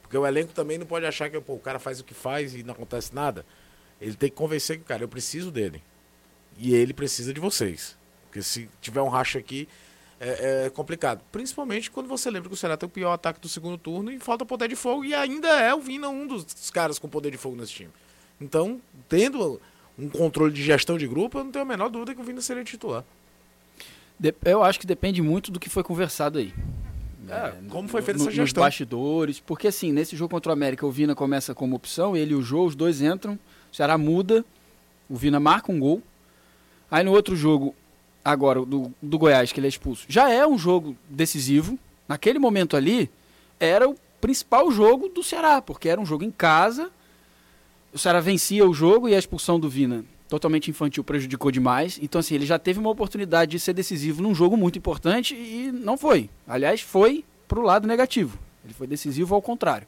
[0.02, 2.54] Porque o elenco também não pode achar que pô, o cara faz o que faz
[2.54, 3.44] e não acontece nada.
[4.00, 5.82] Ele tem que convencer que, cara, eu preciso dele.
[6.58, 7.96] E ele precisa de vocês.
[8.24, 9.68] Porque se tiver um racha aqui,
[10.20, 11.22] é, é, complicado.
[11.30, 14.18] Principalmente quando você lembra que o Ceará tem o pior ataque do segundo turno e
[14.18, 15.04] falta poder de fogo.
[15.04, 17.90] E ainda é o Vina um dos caras com poder de fogo nesse time.
[18.40, 19.60] Então, tendo
[19.98, 22.40] um controle de gestão de grupo, eu não tenho a menor dúvida que o Vina
[22.40, 23.04] seria titular.
[24.44, 26.52] Eu acho que depende muito do que foi conversado aí.
[27.28, 28.62] É, é como foi feita essa gestão?
[28.62, 29.40] Nos bastidores.
[29.40, 32.42] Porque assim, nesse jogo contra o América, o Vina começa como opção, ele e o
[32.42, 33.38] Jô, os dois entram,
[33.72, 34.44] o Ceará muda,
[35.08, 36.02] o Vina marca um gol,
[36.90, 37.74] Aí no outro jogo,
[38.24, 41.78] agora, do, do Goiás, que ele é expulso, já é um jogo decisivo.
[42.08, 43.10] Naquele momento ali,
[43.58, 46.90] era o principal jogo do Ceará, porque era um jogo em casa.
[47.92, 51.98] O Ceará vencia o jogo e a expulsão do Vina, totalmente infantil, prejudicou demais.
[52.02, 55.70] Então, assim, ele já teve uma oportunidade de ser decisivo num jogo muito importante e
[55.72, 56.28] não foi.
[56.46, 58.38] Aliás, foi pro lado negativo.
[58.64, 59.86] Ele foi decisivo ao contrário.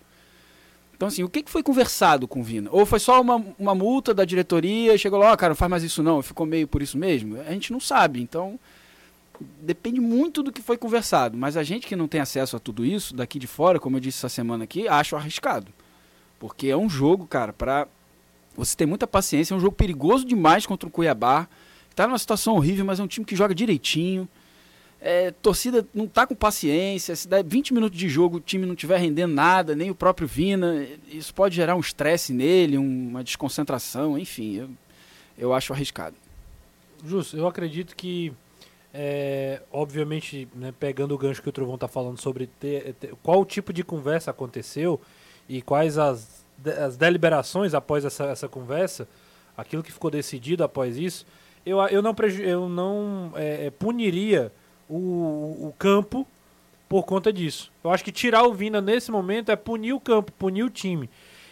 [0.96, 2.68] Então, assim, o que, que foi conversado com o Vina?
[2.72, 5.70] Ou foi só uma, uma multa da diretoria e chegou lá, oh, cara, não faz
[5.70, 7.40] mais isso não, ficou meio por isso mesmo?
[7.40, 8.20] A gente não sabe.
[8.20, 8.58] Então,
[9.60, 11.36] depende muito do que foi conversado.
[11.36, 14.00] Mas a gente que não tem acesso a tudo isso, daqui de fora, como eu
[14.00, 15.72] disse essa semana aqui, acho arriscado.
[16.38, 17.86] Porque é um jogo, cara, para
[18.58, 19.54] você ter muita paciência.
[19.54, 21.48] É um jogo perigoso demais contra o Cuiabá.
[21.88, 24.28] Está numa situação horrível, mas é um time que joga direitinho.
[25.00, 28.74] É, torcida não tá com paciência, se der 20 minutos de jogo o time não
[28.74, 34.18] tiver rendendo nada, nem o próprio Vina, isso pode gerar um estresse nele, uma desconcentração,
[34.18, 34.70] enfim, eu,
[35.38, 36.16] eu acho arriscado.
[37.06, 38.32] Justo, eu acredito que,
[38.92, 43.44] é, obviamente, né, pegando o gancho que o Trovão está falando sobre ter, ter, qual
[43.44, 45.00] tipo de conversa aconteceu
[45.48, 46.44] e quais as,
[46.84, 49.08] as deliberações após essa, essa conversa,
[49.56, 51.26] aquilo que ficou decidido após isso,
[51.64, 54.52] eu, eu não, eu não é, é puniria
[54.88, 56.26] o, o campo
[56.88, 57.70] por conta disso.
[57.84, 61.10] Eu acho que tirar o Vina nesse momento é punir o campo, punir o time.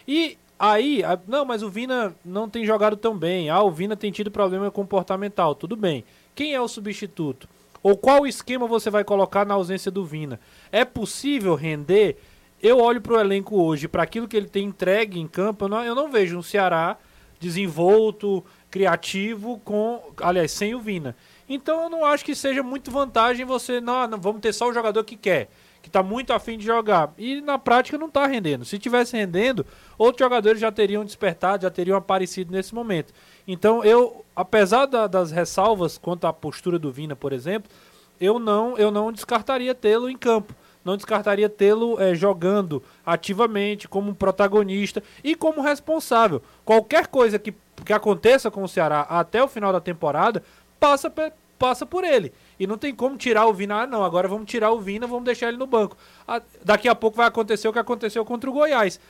[0.09, 3.51] E aí, a, não, mas o Vina não tem jogado tão bem.
[3.51, 5.55] Ah, o Vina tem tido problema comportamental.
[5.55, 6.05] Tudo bem.
[6.35, 7.49] Quem é o substituto?
[7.83, 10.40] Ou qual esquema você vai colocar na ausência do Vina?
[10.73, 12.16] É possível render?
[12.62, 15.69] Eu olho para o elenco hoje, para aquilo que ele tem entregue em campo, eu
[15.69, 16.97] não, eu não vejo um Ceará
[17.38, 21.14] desenvolto, criativo, com, aliás, sem o Vina.
[21.49, 24.73] Então eu não acho que seja muito vantagem você, não, não vamos ter só o
[24.73, 25.49] jogador que quer,
[25.81, 27.12] que está muito afim de jogar.
[27.16, 28.64] E na prática não está rendendo.
[28.64, 29.64] Se tivesse rendendo,
[29.97, 33.12] outros jogadores já teriam despertado, já teriam aparecido nesse momento.
[33.47, 37.71] Então eu, apesar da, das ressalvas quanto à postura do Vina, por exemplo,
[38.21, 40.55] eu não, eu não descartaria tê-lo em campo.
[40.87, 46.40] Não descartaria tê-lo é, jogando ativamente, como protagonista e como responsável.
[46.64, 47.53] Qualquer coisa que,
[47.85, 50.44] que aconteça com o Ceará até o final da temporada
[50.79, 51.12] passa,
[51.59, 52.33] passa por ele.
[52.57, 53.83] E não tem como tirar o Vina.
[53.83, 55.96] Ah, não, agora vamos tirar o Vina, vamos deixar ele no banco.
[56.25, 59.01] Ah, daqui a pouco vai acontecer o que aconteceu contra o Goiás.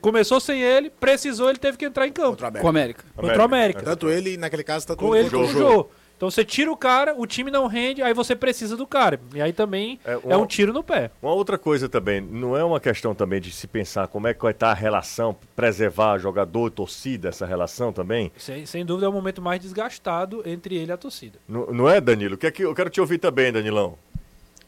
[0.00, 2.30] Começou sem ele, precisou, ele teve que entrar em campo.
[2.30, 2.64] Contra o América.
[2.64, 3.04] Com o América.
[3.14, 3.82] Contra o América.
[3.84, 5.88] Tanto ele, naquele caso, tanto Com ele com o Jô.
[6.18, 9.20] Então você tira o cara, o time não rende, aí você precisa do cara.
[9.32, 11.12] E aí também É, é, uma- um tiro no pé.
[11.22, 14.42] Uma outra coisa também, não é uma questão também de se pensar como é que
[14.42, 18.32] vai estar a relação, preservar jogador e torcida, essa relação também.
[18.36, 21.38] Sem, sem dúvida é o momento mais desgastado entre ele e a torcida.
[21.48, 22.36] Não, não é, Danilo?
[22.36, 23.96] Que é que eu quero te ouvir também, Danilão.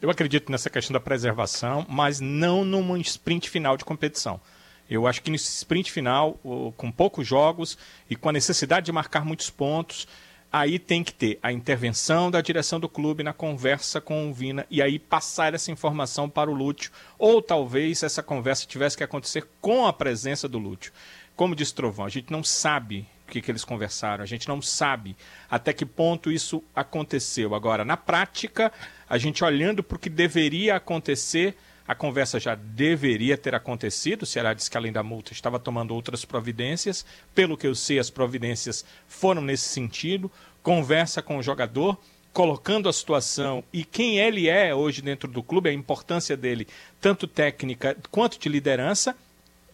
[0.01, 4.39] Eu acredito nessa questão da preservação, mas não num sprint final de competição.
[4.89, 6.39] Eu acho que nesse sprint final,
[6.77, 7.77] com poucos jogos
[8.09, 10.07] e com a necessidade de marcar muitos pontos,
[10.51, 14.65] aí tem que ter a intervenção da direção do clube na conversa com o Vina
[14.69, 16.91] e aí passar essa informação para o Lúcio.
[17.17, 20.91] Ou talvez essa conversa tivesse que acontecer com a presença do Lúcio.
[21.35, 24.61] Como disse Trovão, a gente não sabe o que, que eles conversaram, a gente não
[24.61, 25.15] sabe
[25.49, 27.55] até que ponto isso aconteceu.
[27.55, 28.71] Agora, na prática,
[29.09, 31.55] a gente olhando para o que deveria acontecer,
[31.91, 34.21] a conversa já deveria ter acontecido.
[34.21, 37.05] O Ceará disse que, além da multa, estava tomando outras providências.
[37.35, 40.31] Pelo que eu sei, as providências foram nesse sentido.
[40.63, 41.99] Conversa com o jogador,
[42.31, 46.65] colocando a situação e quem ele é hoje dentro do clube, a importância dele,
[47.01, 49.13] tanto técnica quanto de liderança.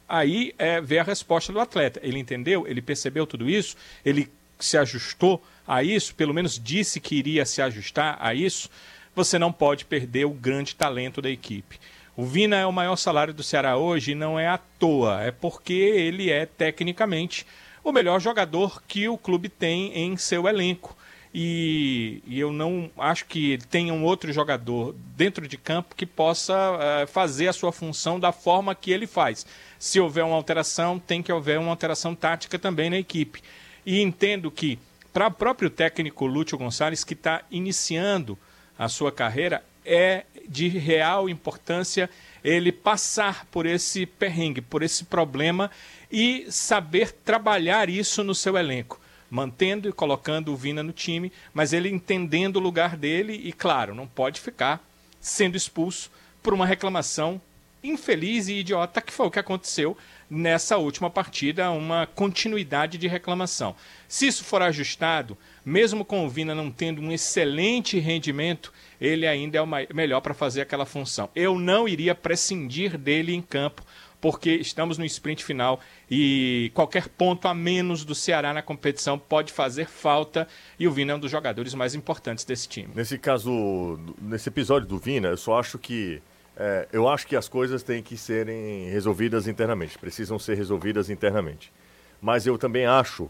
[0.09, 1.99] Aí é ver a resposta do atleta.
[2.01, 2.65] Ele entendeu?
[2.65, 3.77] Ele percebeu tudo isso?
[4.03, 4.27] Ele
[4.59, 6.15] se ajustou a isso?
[6.15, 8.71] Pelo menos disse que iria se ajustar a isso?
[9.13, 11.79] Você não pode perder o grande talento da equipe.
[12.17, 15.29] O Vina é o maior salário do Ceará hoje e não é à toa, é
[15.29, 17.45] porque ele é tecnicamente
[17.83, 20.97] o melhor jogador que o clube tem em seu elenco.
[21.31, 26.55] E, e eu não acho que tenha um outro jogador dentro de campo que possa
[26.81, 29.45] eh, fazer a sua função da forma que ele faz.
[29.77, 33.43] Se houver uma alteração, tem que haver uma alteração tática também na equipe.
[33.85, 34.79] E entendo que,
[35.13, 38.35] para o próprio técnico Lúcio Gonçalves, que está iniciando
[38.75, 42.09] a sua carreira, é de real importância
[42.43, 45.71] ele passar por esse perrengue, por esse problema
[46.11, 51.73] e saber trabalhar isso no seu elenco, mantendo e colocando o Vina no time, mas
[51.73, 54.85] ele entendendo o lugar dele e, claro, não pode ficar
[55.19, 56.11] sendo expulso
[56.43, 57.41] por uma reclamação
[57.83, 59.97] infeliz e idiota que foi o que aconteceu
[60.29, 63.75] nessa última partida, uma continuidade de reclamação.
[64.07, 65.37] Se isso for ajustado,
[65.67, 70.33] mesmo com o Vina não tendo um excelente rendimento, ele ainda é o melhor para
[70.33, 71.29] fazer aquela função.
[71.35, 73.83] Eu não iria prescindir dele em campo,
[74.21, 79.51] porque estamos no sprint final e qualquer ponto a menos do Ceará na competição pode
[79.51, 80.47] fazer falta
[80.79, 82.87] e o Vina é um dos jogadores mais importantes desse time.
[82.95, 86.21] Nesse caso, nesse episódio do Vina, eu só acho que.
[86.55, 91.73] é, eu acho que as coisas têm que serem resolvidas internamente, precisam ser resolvidas internamente.
[92.21, 93.29] Mas eu também acho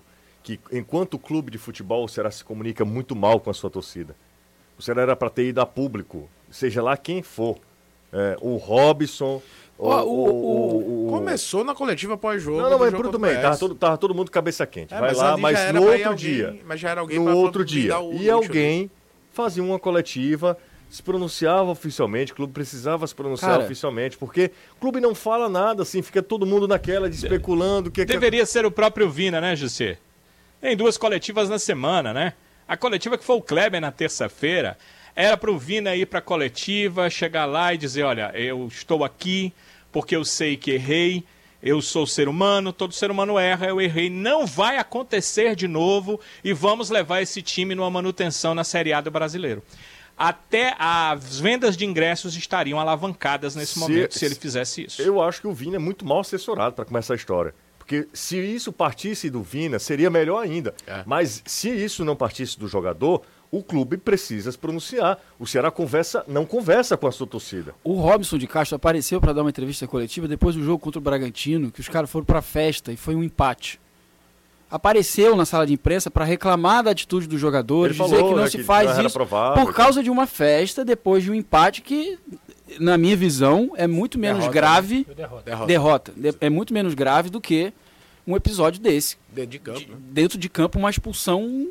[0.55, 4.15] que, enquanto clube de futebol, o Ceará se comunica muito mal com a sua torcida.
[4.77, 7.57] O Ceará era para ter ido a público, seja lá quem for.
[8.13, 9.41] É, o Robson.
[9.77, 12.61] O- o- o- Começou na coletiva pós-jogo.
[12.61, 14.93] Não, não, mas tudo o bem, tava todo, tava todo mundo cabeça quente.
[14.93, 16.59] É, Vai mas lá, mas no outro alguém- dia.
[16.65, 17.99] mas já era alguém no outro dia.
[17.99, 18.89] o E alguém
[19.33, 20.57] fazia uma coletiva,
[20.89, 23.63] se pronunciava oficialmente, o clube precisava se pronunciar Cara.
[23.65, 27.91] oficialmente, porque o clube não fala nada, assim, fica todo mundo naquela de especulando o
[27.91, 29.97] que, que Deveria ser o próprio Vina, né, José?
[30.67, 32.33] Tem duas coletivas na semana, né?
[32.67, 34.77] A coletiva que foi o Kleber na terça-feira
[35.15, 39.05] era para o Vina ir para a coletiva, chegar lá e dizer: olha, eu estou
[39.05, 39.53] aqui
[39.93, 41.23] porque eu sei que errei,
[41.63, 46.19] eu sou ser humano, todo ser humano erra, eu errei, não vai acontecer de novo
[46.43, 49.63] e vamos levar esse time numa manutenção na Série A do brasileiro.
[50.17, 55.01] Até as vendas de ingressos estariam alavancadas nesse Se- momento se ele fizesse isso.
[55.01, 57.55] Eu acho que o Vina é muito mal assessorado para começar a história.
[57.87, 60.75] Porque se isso partisse do Vina, seria melhor ainda.
[60.85, 61.03] É.
[61.05, 65.17] Mas se isso não partisse do jogador, o clube precisa se pronunciar.
[65.39, 67.73] O Ceará conversa, não conversa com a sua torcida.
[67.85, 71.01] O Robson de Castro apareceu para dar uma entrevista coletiva depois do jogo contra o
[71.01, 73.79] Bragantino, que os caras foram para festa e foi um empate.
[74.69, 78.35] Apareceu na sala de imprensa para reclamar da atitude dos jogadores, Ele dizer falou, que
[78.35, 81.31] não né, se que faz não isso provável, por causa de uma festa depois de
[81.31, 82.19] um empate que,
[82.79, 85.07] na minha visão, é muito menos Derrota, grave.
[85.15, 85.65] Derrota.
[85.65, 86.13] Derrota.
[86.15, 87.71] De- É muito menos grave do que
[88.25, 89.17] um episódio desse.
[89.31, 89.97] Dentro de campo, né?
[89.99, 91.67] Dentro de campo, uma expulsão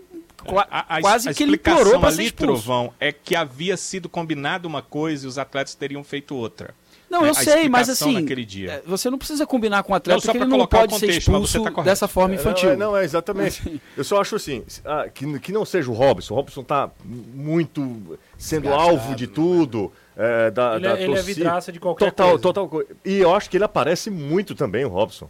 [0.70, 2.62] A, a- quase a que ele explicação implorou pra ser expulso.
[2.62, 6.74] Trovão, é que havia sido combinado uma coisa e os atletas teriam feito outra.
[7.08, 8.26] Não, né, eu sei, mas assim,
[8.68, 11.06] é, você não precisa combinar com o atleta Não, só que ele não pode ser
[11.06, 12.70] contexto, mas você expulso tá dessa forma infantil.
[12.70, 13.80] Não, é, não, é exatamente.
[13.96, 16.34] Eu só acho assim, ah, que, que não seja o Robson.
[16.34, 19.92] O Robson tá muito sendo alvo de tudo.
[19.94, 20.05] é,
[20.50, 21.22] da, Ele, da é- ele é torcida.
[21.34, 22.42] vidraça de qualquer total, coisa.
[22.42, 22.90] Total coisa.
[23.04, 25.28] E eu acho que ele aparece muito também, o Robson.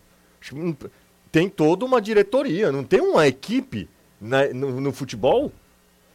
[0.55, 0.75] Hum,
[1.33, 3.89] Tem toda uma diretoria, não tem uma equipe
[4.21, 5.53] na- no, no futebol,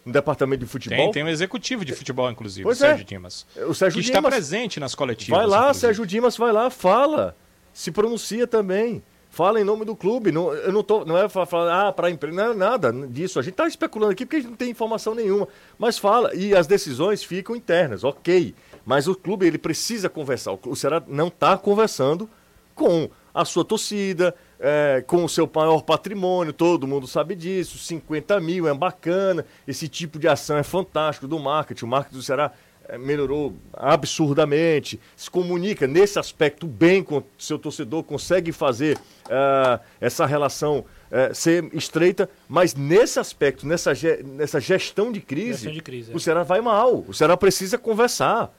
[0.05, 0.97] no departamento de futebol.
[0.97, 3.05] Tem, tem um executivo de futebol, inclusive, Pois o Sérgio é.
[3.05, 3.45] Dimas.
[3.67, 4.33] O Sérgio que está Dimas.
[4.33, 5.37] presente nas coletivas.
[5.37, 5.79] Vai lá, inclusive.
[5.81, 7.35] Sérgio Dimas, vai lá, fala.
[7.73, 9.03] Se pronuncia também.
[9.31, 10.29] Fala em nome do clube.
[10.29, 12.91] Não, eu não tô, não é fa- falar, ah, para a empresa, não é nada
[13.07, 13.39] disso.
[13.39, 15.47] A gente está especulando aqui porque a gente não tem informação nenhuma.
[15.79, 16.35] Mas fala.
[16.35, 18.53] E as decisões ficam internas, ok.
[18.85, 20.51] Mas o clube ele precisa conversar.
[20.65, 22.29] O Ceará não está conversando
[22.75, 27.77] com a sua torcida, é, com o seu maior patrimônio, todo mundo sabe disso.
[27.77, 29.45] 50 mil é bacana.
[29.65, 31.85] Esse tipo de ação é fantástico do marketing.
[31.85, 32.51] O marketing do Ceará
[32.97, 38.97] melhorou absurdamente, se comunica nesse aspecto bem com o seu torcedor, consegue fazer
[39.29, 45.63] ah, essa relação eh, ser estreita, mas nesse aspecto, nessa, ge- nessa gestão de crise,
[45.63, 46.15] Gestão de crise, é.
[46.15, 47.03] o Ceará vai mal.
[47.07, 48.53] O Ceará precisa conversar.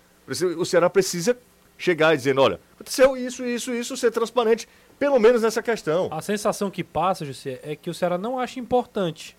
[0.59, 1.37] O Ceará precisa
[1.79, 4.69] chegar e dizendo, olha, aconteceu isso, isso, isso, ser transparente,
[4.99, 6.09] pelo menos nessa questão.
[6.13, 9.37] A sensação que passa, José, é que o Ceará não acha importante.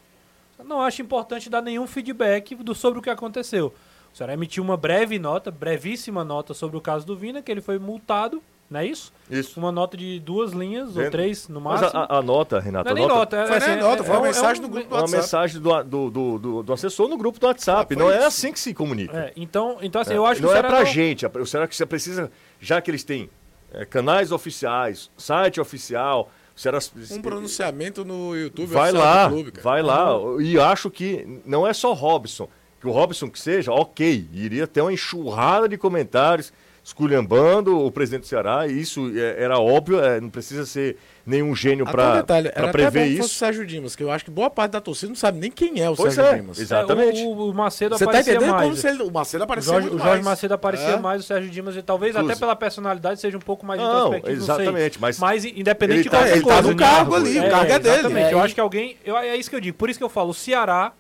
[0.63, 3.73] Não acha importante dar nenhum feedback do, sobre o que aconteceu.
[4.13, 7.61] O Ceará emitiu uma breve nota, brevíssima nota sobre o caso do Vina, que ele
[7.61, 9.11] foi multado, não é isso?
[9.29, 9.59] Isso.
[9.59, 11.11] Uma nota de duas linhas, ou Vendo?
[11.11, 11.99] três no Mas máximo.
[11.99, 14.01] a, a- a nota, Renato, não é a nem nota, nota, é, Foi assim, nota,
[14.01, 15.21] é- foi uma é um- mensagem é no um- grupo do uma WhatsApp.
[15.23, 17.93] mensagem do, do, do, do- do assessor no grupo do WhatsApp.
[17.93, 18.27] Ah, não foi é isso.
[18.27, 19.17] assim que se comunica.
[19.17, 21.25] É, então, então assim, É, eu acho que não o é pra não- gente.
[21.25, 23.29] O Ceará que você precisa, já que eles têm
[23.73, 26.77] é, canais oficiais, site oficial, o Ceará
[27.11, 29.63] Um pronunciamento no YouTube vai oficial lá, do clube, cara.
[29.63, 30.07] vai lá.
[30.39, 32.47] E acho que não é só Robson.
[32.83, 36.51] Que o Robson que seja, ok, iria ter uma enxurrada de comentários
[36.83, 41.55] esculhambando o presidente do Ceará, e isso é, era óbvio, é, não precisa ser nenhum
[41.55, 42.21] gênio um para
[42.73, 43.35] prever até bom que fosse o isso.
[43.35, 45.89] Sérgio Dimas, que eu acho que boa parte da torcida não sabe nem quem é
[45.89, 46.59] o Pois Sérgio é, Dimas.
[46.59, 47.21] Exatamente.
[47.21, 48.63] É, o, o Macedo Você tá aparecia entendendo mais.
[48.65, 50.25] como se ele, o Macedo O apareceu Jorge, muito o Jorge mais.
[50.25, 50.99] Macedo aparecia É.
[50.99, 52.33] mais, o Sérgio Dimas, e talvez Inclusive.
[52.33, 54.55] até pela personalidade seja um pouco mais Não, introspectivo, não sei.
[54.65, 56.61] exatamente, mas Mas independente ele de tá- qualquer ele tá coisa.
[56.63, 56.75] no né?
[56.85, 57.95] cargo ali, o cargo é dele.
[57.95, 58.97] Exatamente, É, eu acho que alguém...
[59.05, 60.91] Eu, é isso que eu digo, por isso que eu falo, o Ceará,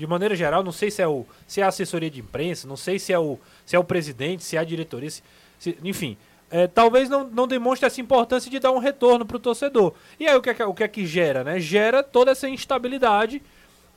[0.00, 2.76] de maneira geral, não sei se é, o, se é a assessoria de imprensa, não
[2.76, 5.22] sei se é o, se é o presidente, se é a diretoria, se-
[5.58, 6.16] se- enfim...
[6.50, 9.92] é, talvez não, não demonstre essa importância de dar um retorno para o torcedor.
[10.18, 11.44] E aí o que, é o que é que gera?
[11.44, 11.60] Né?
[11.60, 13.40] Gera toda essa instabilidade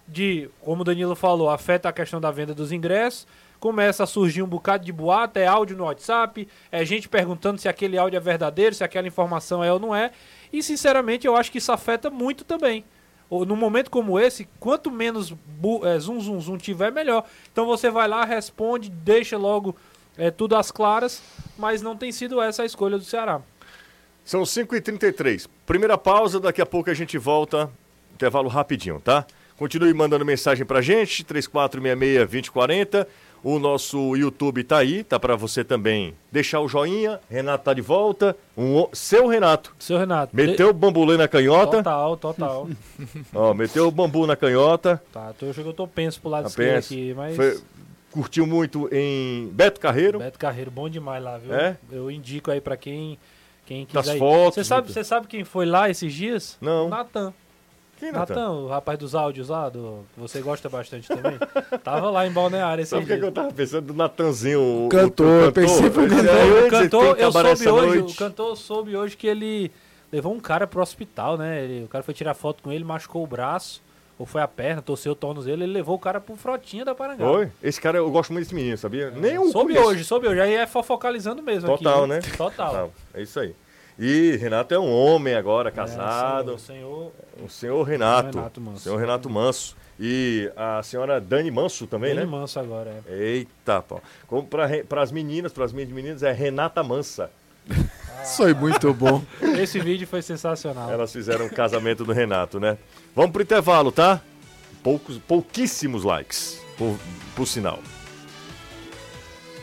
[0.07, 3.25] de, como o Danilo falou, afeta a questão da venda dos ingressos,
[3.59, 7.69] começa a surgir um bocado de boato, é áudio no WhatsApp, é gente perguntando se
[7.69, 10.11] aquele áudio é verdadeiro, se aquela informação é ou não é.
[10.51, 12.83] E sinceramente eu acho que isso afeta muito também.
[13.29, 15.33] Ou, Num momento como esse, quanto menos
[15.83, 17.25] é, zoom, zoom tiver, melhor.
[17.51, 19.75] Então você vai lá, responde, deixa logo
[20.17, 21.21] é, tudo às claras,
[21.57, 23.41] mas não tem sido essa a escolha do Ceará.
[24.23, 25.47] São 5h33.
[25.65, 27.69] Primeira pausa, daqui a pouco a gente volta.
[28.13, 29.25] Intervalo rapidinho, tá?
[29.57, 33.07] Continue mandando mensagem pra gente, 3466-2040.
[33.43, 37.19] O nosso YouTube tá aí, tá pra você também deixar o joinha.
[37.29, 38.38] Renato tá de volta.
[38.58, 39.75] Um, seu Renato.
[39.77, 40.34] Seu Renato.
[40.34, 41.77] Meteu o bambolê na canhota.
[41.77, 42.69] Total, total.
[43.36, 45.01] Ó, meteu o bambu na canhota.
[45.12, 47.36] tá, tô, eu tô penso pro lado Tá esquerdo aqui, mas...
[47.36, 47.60] Foi-
[48.12, 50.19] curtiu muito em Beto Carreiro.
[50.19, 51.53] Beto Carreiro, bom demais lá, viu?
[51.53, 51.75] É?
[51.91, 53.17] Eu indico aí pra quem,
[53.65, 54.19] quem Das quiser ir.
[54.19, 56.58] fotos, Você sabe, você sabe quem foi lá esses dias?
[56.62, 56.88] Não.
[56.89, 57.34] Natan.
[58.03, 58.35] Quem, Natan?
[58.35, 61.37] Natan, o rapaz dos áudios lá, do, que você gosta bastante também.
[61.83, 64.85] Tava lá em Balneário esses Sabe o que, é eu tava pensando do Natanzinho?
[64.85, 66.65] O, Cantor, o, eu pensei pro Eu cantor.
[66.65, 68.13] O cantor, eu cabaré soube hoje, noite.
[68.13, 69.71] o cantor soube hoje que ele
[70.11, 71.63] levou um cara pro hospital, né?
[71.63, 73.81] Ele- o cara foi tirar foto com ele, machucou o braço,
[74.19, 77.31] ou foi a perna, torceu o tornozelo, ele levou o cara pro Frotinha da Parangaba.
[77.31, 77.51] Oi?
[77.63, 79.09] Esse cara, eu gosto muito desse menino, sabia?
[79.09, 79.89] Nem um Soube conheço.
[79.89, 80.39] hoje, soube hoje.
[80.39, 82.09] Aí é fofocalizando mesmo Total, aqui.
[82.09, 82.19] né?
[82.19, 82.37] viu?
[82.37, 82.73] Total.
[82.73, 83.55] Não, é isso aí.
[83.97, 86.53] E Renato é um homem agora, casado.
[86.53, 87.12] É, senhor,
[87.43, 88.38] o senhor Renato.
[88.38, 88.79] Renato Manso.
[88.79, 89.75] Senhor Renato Manso.
[89.99, 92.25] E a senhora Dani Manso também, Ele né?
[92.25, 93.13] manso agora, é.
[93.13, 94.01] Eita, pô.
[94.27, 97.29] Como para as meninas, para as minhas meninas, é Renata Mansa.
[98.36, 99.21] Foi muito bom.
[99.60, 100.89] Esse vídeo foi sensacional.
[100.89, 102.77] Elas fizeram o casamento do Renato, né?
[103.13, 104.21] Vamos pro intervalo, tá?
[104.81, 106.98] Poucos, pouquíssimos likes, por,
[107.35, 107.79] por sinal.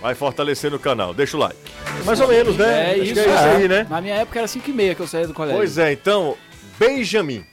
[0.00, 1.58] Vai fortalecendo o canal, deixa o like.
[2.06, 2.90] Mais ou menos, né?
[2.90, 3.56] É Acho isso, que é isso é.
[3.56, 3.86] aí, né?
[3.90, 5.58] Na minha época era 5 e meia que eu saía do colégio.
[5.58, 6.36] Pois é, então,
[6.78, 7.44] Benjamin.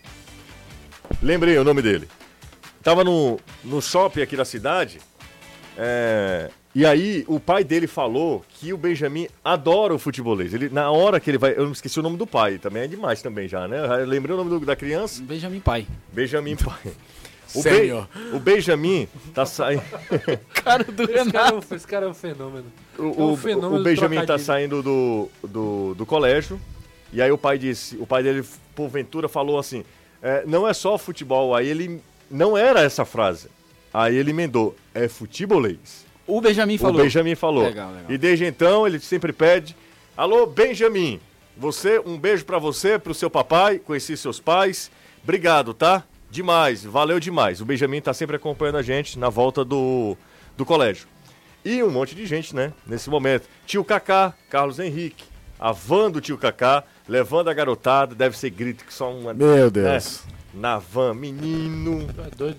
[1.21, 2.07] Lembrei o nome dele.
[2.81, 4.99] Tava no, no shopping aqui da cidade.
[5.77, 10.53] é, e aí o pai dele falou que o Benjamin adora o futebolês.
[10.53, 11.51] Ele, na hora que ele vai.
[11.57, 13.77] Eu não esqueci o nome do pai, também é demais também já, né?
[14.01, 15.21] Eu lembrei o nome do- da criança.
[15.23, 15.87] Benjamin Pai.
[16.13, 16.93] Benjamin Pai.
[17.59, 19.81] O, Be- o Benjamin tá saindo.
[20.53, 21.55] Cara do Esse cara, é Renato.
[21.71, 22.65] um, esse cara é um fenômeno.
[22.97, 26.59] O, É um o- fenômeno o Benjamin tá saindo do, do, do colégio.
[27.13, 28.43] E aí o pai disse, o pai dele,
[28.75, 29.83] porventura, falou assim:
[30.21, 31.55] é, não é só futebol.
[31.55, 32.01] Aí ele.
[32.29, 33.47] Não era essa frase.
[33.93, 36.05] Aí ele emendou, é futebolês.
[36.27, 36.99] O Benjamin falou.
[36.99, 37.63] O Benjamin falou.
[37.63, 38.05] Legal, legal.
[38.11, 39.73] E desde então ele sempre pede:
[40.17, 41.21] Alô, Benjamin,
[41.55, 44.91] você, um beijo pra você, pro seu papai, conheci seus pais.
[45.23, 46.03] Obrigado, tá?
[46.29, 47.61] Demais, valeu demais.
[47.61, 50.15] O Benjamin tá sempre acompanhando a gente na volta do,
[50.57, 51.07] do colégio.
[51.63, 52.71] E um monte de gente, né?
[52.85, 53.47] Nesse momento.
[53.65, 55.23] Tio Kaká, Carlos Henrique,
[55.59, 59.33] a van do tio Kaká, levando a garotada, deve ser grito que só uma.
[59.33, 60.23] Meu Deus.
[60.25, 60.33] né?
[60.53, 62.07] Na van, menino.
[62.25, 62.57] É doido.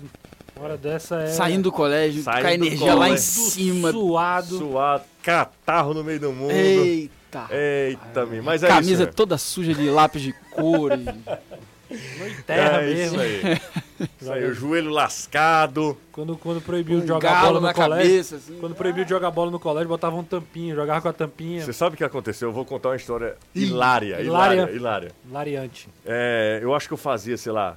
[0.55, 1.27] Uma hora dessa é.
[1.27, 3.19] Saindo do colégio, Saindo com a energia lá em colégio.
[3.21, 3.91] cima.
[3.91, 4.57] Suado.
[4.57, 6.51] Suado, catarro no meio do mundo.
[6.51, 7.47] Eita.
[7.51, 8.41] Eita, mi.
[8.41, 9.03] mas é Camisa isso.
[9.05, 9.11] né?
[9.15, 10.91] toda suja de lápis de cor.
[10.93, 11.05] e-
[11.89, 13.21] No terra é mesmo.
[13.23, 13.61] isso aí.
[14.21, 15.97] Isso aí, o joelho lascado.
[16.13, 18.05] Quando, quando proibiu Um de jogar galo bola no na colégio.
[18.09, 18.57] cabeça, assim.
[18.57, 21.65] Quando proibiu de jogar bola no colégio, botavam um tampinha, jogava com a tampinha.
[21.65, 22.47] Você sabe o que aconteceu?
[22.49, 24.55] Eu vou contar uma história hilária, Hilária.
[24.55, 25.11] hilária, hilária.
[25.29, 25.89] Lariante.
[26.05, 27.75] É, eu acho que eu fazia, sei lá,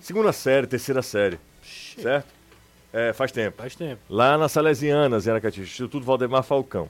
[0.00, 2.26] segunda série, terceira série, certo?
[2.92, 3.56] É, faz tempo.
[3.58, 4.00] Faz tempo.
[4.08, 6.88] Lá nas Salesianas, em Aracati, Instituto Valdemar Falcão.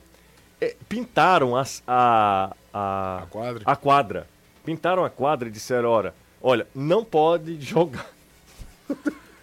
[0.61, 3.63] É, pintaram as- a, a, A quadra.
[3.65, 4.27] a quadra.
[4.67, 6.13] Pintaram a quadra e disseram, olha,
[6.43, 8.05] olha, não pode jogar.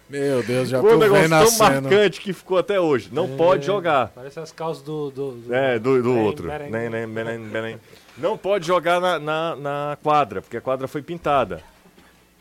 [0.08, 1.80] Meu Deus, já Foi um negócio tão cena.
[1.80, 3.08] marcante que ficou até hoje.
[3.10, 4.12] Não É, pode jogar.
[4.14, 5.10] Parece as calças do.
[5.10, 6.48] do, do- É, do, do Bem, outro.
[6.70, 7.80] Nem, nem.
[8.18, 11.62] Não pode jogar na, na, na quadra, porque a quadra foi pintada.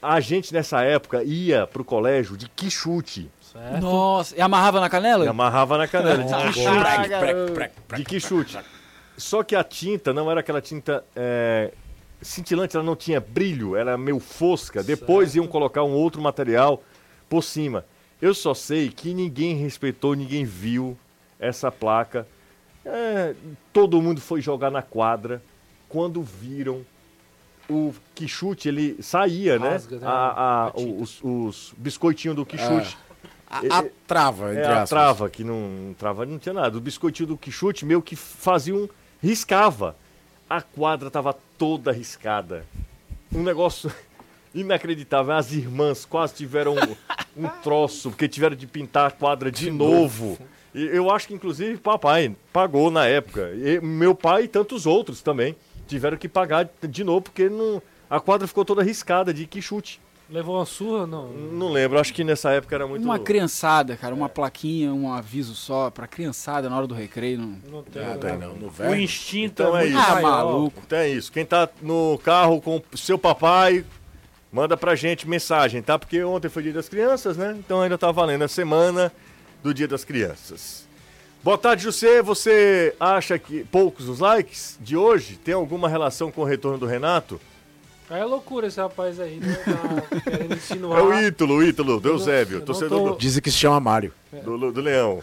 [0.01, 3.31] A gente nessa época ia pro colégio de que chute.
[3.41, 3.79] Certo?
[3.81, 5.23] Nossa, e amarrava na canela?
[5.23, 6.17] E amarrava na canela.
[6.17, 7.95] De que chute.
[7.95, 8.59] De que chute.
[9.17, 11.71] Só que a tinta não era aquela tinta é,
[12.23, 14.83] cintilante, ela não tinha brilho, era meio fosca.
[14.83, 16.83] Depois iam colocar um outro material
[17.29, 17.85] por cima.
[18.21, 20.97] Eu só sei que ninguém respeitou, ninguém viu
[21.39, 22.27] essa placa.
[22.85, 23.33] É,
[23.71, 25.41] todo mundo foi jogar na quadra.
[25.89, 26.85] Quando viram
[27.69, 30.01] o quichute, ele saía, Rasga, né?
[30.01, 30.07] né?
[30.07, 32.97] A, a- A os, os biscoitinhos do quichute.
[33.49, 34.89] A, a trava, entre É a aspas.
[34.89, 36.77] trava, que não trava, não tinha nada.
[36.77, 38.87] O biscoitinho do quichute meio que fazia um.
[39.21, 39.95] riscava.
[40.53, 42.63] A quadra tava toda riscada.
[43.33, 43.91] Um negócio
[44.53, 45.33] inacreditável.
[45.33, 50.37] As irmãs quase tiveram um, um troço, porque tiveram de pintar a quadra de, novo.
[50.71, 53.51] E eu acho que, inclusive, papai pagou na época.
[53.55, 55.55] E meu pai e tantos outros também
[55.87, 59.99] tiveram que pagar de novo, porque não, a quadra ficou toda riscada de quichute.
[60.29, 61.05] Levou uma surra?
[61.05, 61.27] Não.
[61.27, 63.03] Não lembro, acho que nessa época era muito.
[63.03, 67.39] Uma criançada, cara, uma plaquinha, um aviso só pra criançada na hora do recreio.
[67.39, 67.57] Não...
[67.69, 68.01] Não tem.
[68.03, 68.17] Ah, né?
[68.17, 69.01] tá, não, no O velho.
[69.01, 70.09] instinto Então é muito isso.
[70.09, 70.81] Ah, maluco.
[70.85, 71.31] Então é isso.
[71.31, 73.85] Quem tá no carro com o seu papai,
[74.51, 75.99] manda pra gente mensagem, tá?
[75.99, 77.55] Porque ontem foi dia das crianças, né?
[77.59, 79.11] Então ainda tá valendo a semana
[79.61, 80.87] do dia das crianças.
[81.43, 82.21] Boa tarde, José.
[82.21, 86.85] Você acha que poucos os likes de hoje tem alguma relação com o retorno do
[86.85, 87.39] Renato?
[88.09, 89.53] É loucura esse rapaz aí, né?
[89.55, 90.99] Tá querendo insinuar.
[90.99, 94.13] É o Ítalo, o Ítalo, do Eusébio, torcedor tô- Dizem que se chama Mário.
[94.43, 95.21] do, do, do Leão.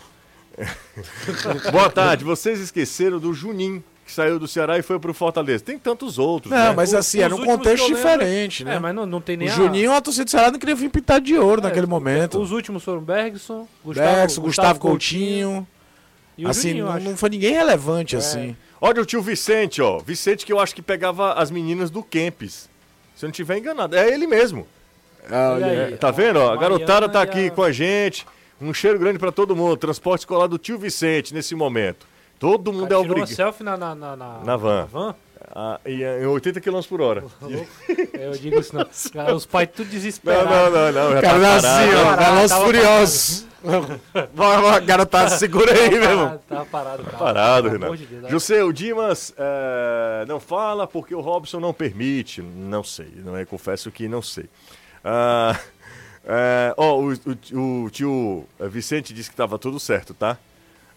[1.72, 2.24] Boa tarde.
[2.24, 5.62] Vocês esqueceram do Juninho, que saiu do Ceará e foi pro Fortaleza.
[5.64, 6.74] Tem tantos outros, Não, né?
[6.74, 8.74] mas O- assim, os era um contexto diferente, né?
[8.76, 10.74] É, mas não, não tem nem o a- Juninho, a torcida do Ceará não queria
[10.74, 12.40] vir pintar de ouro É, naquele o- momento.
[12.40, 15.66] Os últimos foram Bergson, Gustavo, Bex, Gustavo Coutinho.
[16.36, 18.56] e o assim, Juninho, não, não foi ninguém relevante, assim.
[18.80, 19.98] Olha o tio Vicente, ó.
[19.98, 22.69] Vicente que eu acho que pegava as meninas do Kempis.
[23.20, 23.94] Se eu não tiver enganado.
[23.94, 24.66] É ele mesmo.
[25.30, 25.62] Ah, aí.
[25.92, 26.38] É, tá vendo?
[26.40, 26.50] Ó?
[26.52, 28.26] A garotada tá aqui a- com a gente.
[28.58, 29.76] Um cheiro grande pra todo mundo.
[29.76, 32.06] Transporte escolar do tio Vicente nesse momento.
[32.38, 33.36] Todo mundo é Cara, tirou uma obrigado.
[33.36, 34.86] selfie na, na, na, na, Na van.
[34.90, 35.14] van?
[35.52, 37.22] Ah, e, em 80 km por hora.
[37.22, 37.66] Tá louco?
[38.14, 38.86] Eu digo isso não.
[39.12, 40.50] Cara, os pais tudo Não, desesperados.
[40.50, 41.12] não, não, não.
[41.12, 41.96] Já Cara, tá assim, parado.
[41.98, 43.46] ó, parado, Velozes tava Furiosos.
[44.34, 46.26] Vai, vai, Garotada, segura aí, meu irmão.
[46.28, 47.18] Tava, tava parado, cara.
[47.18, 47.84] Parado, Renato.
[47.84, 48.30] amor de Deus.
[48.30, 52.40] José, o Dimas eh, não fala porque o Robson não permite.
[52.40, 53.44] Não sei, não é?
[53.44, 54.46] Confesso que não sei.
[55.04, 55.58] Ah,
[56.24, 60.38] eh, ó, o, o- o tio Vicente disse que estava tudo certo, tá?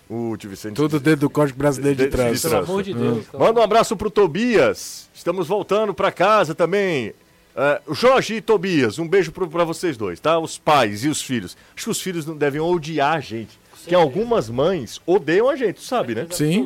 [0.10, 0.76] O tio Vicente.
[0.76, 2.50] Tudo dentro do Código Brasileiro de De- de Trânsito.
[2.50, 3.26] Pelo amor de Deus.
[3.28, 3.44] cara.
[3.44, 5.10] Manda um abraço pro Tobias.
[5.14, 7.14] Estamos voltando para casa também.
[7.56, 10.38] Eh, Jorge e Tobias, um beijo pro- pra vocês dois, tá?
[10.40, 11.56] Os pais e os filhos.
[11.76, 13.60] Acho que os filhos não devem odiar a gente.
[13.88, 16.26] Que algumas mães odeiam a gente, sabe, né?
[16.32, 16.66] Sim.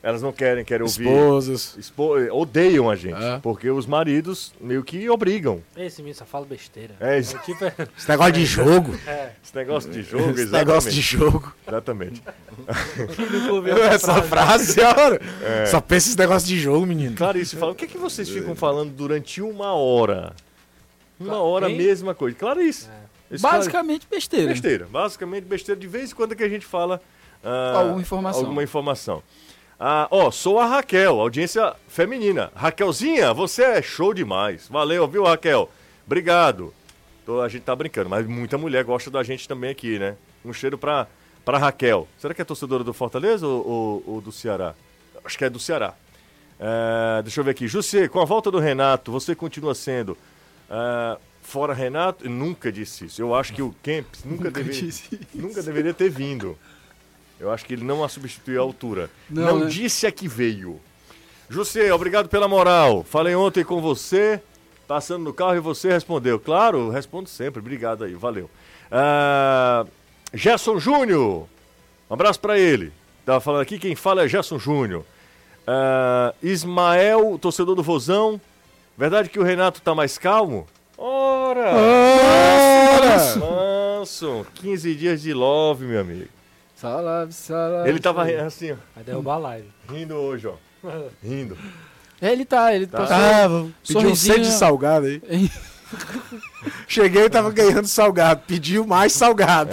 [0.00, 1.08] Elas não querem, querem ouvir.
[1.08, 1.76] Esposas.
[1.76, 3.40] Expo- odeiam a gente, É.
[3.42, 5.60] porque os maridos meio que obrigam.
[5.76, 6.94] Esse menino só fala besteira.
[7.00, 7.36] É isso.
[7.44, 8.96] tipo, é, Esse negócio de jogo.
[9.06, 10.66] é, Esse negócio de jogo, Esse exatamente.
[10.68, 11.52] negócio de jogo.
[11.66, 12.22] Exatamente.
[13.90, 15.20] Essa frase, olha.
[15.42, 15.66] É.
[15.66, 17.16] Só pensa esse negócio de jogo, menino.
[17.16, 20.32] Clarice fala, o que, é que vocês ficam falando durante uma hora?
[21.18, 21.76] Uma hora, Hein?
[21.76, 22.36] mesma coisa.
[22.36, 22.88] Clarice.
[23.30, 24.48] Esse Basicamente besteira.
[24.48, 24.86] Besteira.
[24.90, 25.78] Basicamente besteira.
[25.80, 27.00] De vez em quando que a gente fala...
[27.44, 28.40] ah, Alguma informação.
[28.42, 29.22] Alguma informação.
[29.80, 32.50] Ah, ó, sou a Raquel, audiência feminina.
[32.54, 34.66] Raquelzinha, você é show demais.
[34.68, 35.70] Valeu, viu, Raquel?
[36.04, 36.74] Obrigado.
[37.24, 40.16] Tô- a gente tá brincando, mas muita mulher gosta da gente também aqui, né?
[40.44, 41.06] Um cheiro pra,
[41.44, 42.08] pra Raquel.
[42.18, 44.74] Será que é torcedora do Fortaleza ou, ou- ou do Ceará?
[45.24, 45.94] Acho que é do Ceará.
[46.58, 47.68] É, deixa eu ver aqui.
[47.68, 50.16] José, com a volta do Renato, você continua sendo.
[50.70, 53.22] é, fora Renato, nunca disse isso.
[53.22, 54.90] Eu acho que o Kempis nunca, deveria,
[55.34, 56.58] nunca deveria ter vindo.
[57.40, 59.10] Eu acho que ele não a substituiu à altura.
[59.30, 59.66] Não, Não, né?
[59.66, 60.80] disse a que veio.
[61.48, 63.04] José, obrigado pela moral.
[63.08, 64.40] Falei ontem com você,
[64.86, 66.38] passando no carro, e você respondeu.
[66.38, 67.60] Claro, respondo sempre.
[67.60, 68.50] Obrigado aí, valeu.
[68.90, 69.86] Ah,
[70.34, 71.46] Gerson Júnior,
[72.10, 72.92] um abraço pra ele.
[73.24, 75.04] Tava falando aqui, quem fala é Gerson Júnior.
[75.66, 78.40] Ah, Ismael, torcedor do Vozão.
[78.96, 80.66] Verdade que o Renato tá mais calmo?
[80.96, 81.72] Ora!
[83.38, 86.28] Manso, 15 dias de love, meu amigo.
[86.80, 87.88] Salve, salve.
[87.88, 89.68] Ele tava assim, ó, Vai derrubar a live.
[89.90, 90.54] rindo hoje, ó.
[91.22, 91.58] Rindo.
[92.20, 92.98] É, ele tá, ele Tá.
[92.98, 93.16] passou.
[93.16, 94.34] Ah, vou pedir um Sorrisinho.
[94.36, 95.20] set de salgado aí.
[96.86, 98.42] Cheguei e tava ganhando salgado.
[98.46, 99.72] Pediu mais salgado.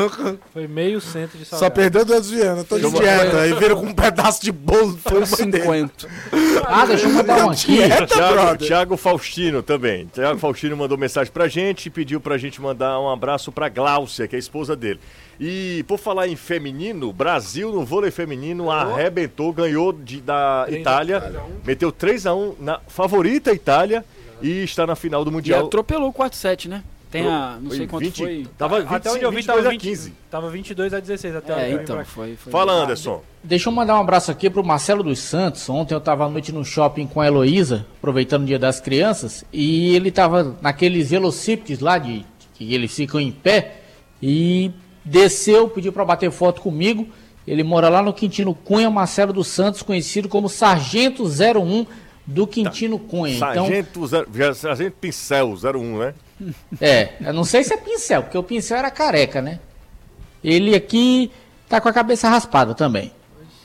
[0.52, 1.74] Foi meio centro de Só salgado.
[1.74, 2.64] perdeu dois Viana.
[2.64, 3.40] Tô de dieta.
[3.40, 4.98] Aí viram com um pedaço de bolo.
[5.02, 5.64] Foi Foi dele.
[5.64, 6.08] 50.
[6.66, 7.72] Ah, deixa eu mandar um aqui.
[7.76, 8.68] Dieta, Thiago, brother.
[8.68, 10.06] Thiago Faustino também.
[10.06, 14.28] Thiago Faustino mandou mensagem pra gente e pediu pra gente mandar um abraço pra Gláucia,
[14.28, 15.00] que é a esposa dele.
[15.42, 21.34] E por falar em feminino, Brasil no vôlei feminino arrebentou, ganhou de- da Itália, três
[21.36, 21.60] a um.
[21.64, 24.04] meteu 3 a 1 na favorita Itália
[24.42, 25.66] e está na final do E Mundial.
[25.66, 26.82] atropelou o quarto set, né?
[27.10, 27.58] Tem a.
[27.60, 28.46] Não sei quanto 20, foi.
[28.56, 30.14] Tava Até 25, onde eu vi 22 tava a 20, 15.
[30.30, 32.36] Tava 22 a 16 até É, então, pra foi.
[32.36, 33.20] foi Fala, Anderson.
[33.42, 35.68] Deixa eu mandar um abraço aqui pro Marcelo dos Santos.
[35.68, 39.44] Ontem eu tava à noite no shopping com a Heloísa, aproveitando o dia das crianças,
[39.52, 42.24] e ele tava naqueles velocípedes lá de
[42.54, 43.80] que eles ficam em pé
[44.22, 44.70] e
[45.04, 47.08] desceu, pediu para bater foto comigo.
[47.44, 51.86] Ele mora lá no Quintino Cunha, Marcelo dos Santos, conhecido como Sargento 01
[52.30, 53.34] do Quintino Cunha.
[53.36, 56.14] Então, Sargento, já- Sargento Pincel 01, né?
[56.80, 59.58] é, eu não sei se é pincel, porque o pincel era careca, né?
[60.42, 61.30] Ele aqui
[61.68, 63.12] tá com a cabeça raspada também.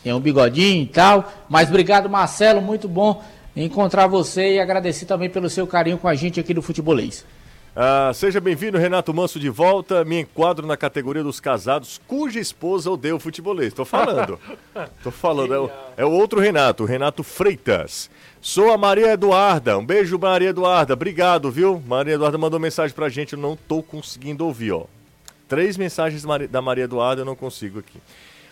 [0.04, 1.32] Tem um bigodinho e tal.
[1.50, 2.62] Mas obrigado, Marcelo.
[2.62, 3.24] Muito bom
[3.56, 7.26] encontrar você e agradecer também pelo seu carinho com a gente aqui do Futebolês.
[7.78, 10.06] Ah, seja bem-vindo, Renato Manso, de volta.
[10.06, 13.74] Me enquadro na categoria dos casados cuja esposa odeia o futebolês.
[13.74, 14.40] Tô falando.
[15.04, 15.54] Tô falando.
[15.54, 18.10] É o, é o outro Renato, o Renato Freitas.
[18.40, 19.78] Sou a Maria Eduarda.
[19.78, 20.94] Um beijo, Maria Eduarda.
[20.94, 21.84] Obrigado, viu?
[21.86, 23.34] Maria Eduarda mandou mensagem pra gente.
[23.34, 24.86] Eu não tô conseguindo ouvir, ó.
[25.50, 28.00] Três mensagens da Maria Eduarda eu não consigo aqui.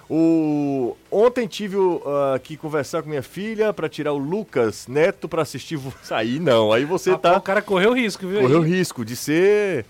[0.09, 0.95] O...
[1.09, 2.01] Ontem tive uh,
[2.43, 5.79] que conversar com minha filha pra tirar o Lucas Neto pra assistir.
[6.11, 8.41] Aí não, aí você Rapaz, tá O cara correu risco, viu?
[8.41, 8.69] correu aí?
[8.69, 9.85] risco de ser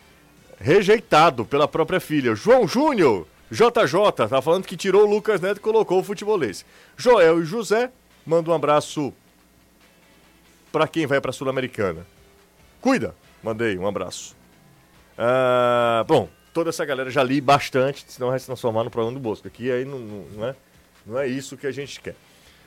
[0.60, 2.36] rejeitado pela própria filha.
[2.36, 6.66] João Júnior, JJ, tá falando que tirou o Lucas Neto e colocou o futebolês.
[6.96, 7.92] Joel e José,
[8.26, 9.14] manda um abraço
[10.72, 12.06] pra quem vai pra Sul-Americana.
[12.82, 14.36] Cuida, mandei um abraço.
[15.18, 19.22] Ah, bom, toda essa galera já li bastante, senão vai se transformar no programa do
[19.22, 19.48] Bosco.
[19.48, 20.56] Aqui aí não, não, não é,
[21.06, 22.16] não é isso que a gente quer.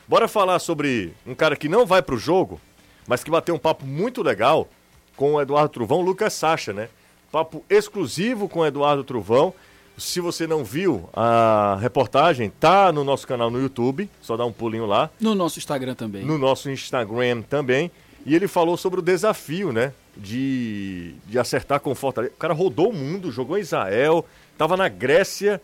[0.09, 2.61] Bora falar sobre um cara que não vai pro jogo,
[3.07, 4.69] mas que bateu um papo muito legal
[5.17, 6.89] com o Eduardo Truvão, Lucas Sacha, né?
[7.33, 9.53] Papo exclusivo com o Eduardo Truvão.
[9.99, 14.53] Se você não viu a reportagem, tá no nosso canal no YouTube, só dá um
[14.53, 16.23] pulinho lá No nosso Instagram também.
[16.23, 17.91] no nosso Instagram também.
[18.27, 19.93] E ele falou sobre o desafio, né?
[20.17, 22.35] De, de acertar com o Fortaleza.
[22.35, 24.27] O cara rodou o mundo, jogou em Israel,
[24.59, 25.63] tava na Grécia.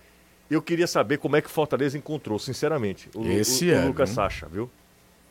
[0.48, 3.84] Eu queria saber como é que o Fortaleza encontrou, sinceramente, o, Esse o, o é,
[3.86, 4.14] Lucas viu?
[4.14, 4.70] Sacha, viu?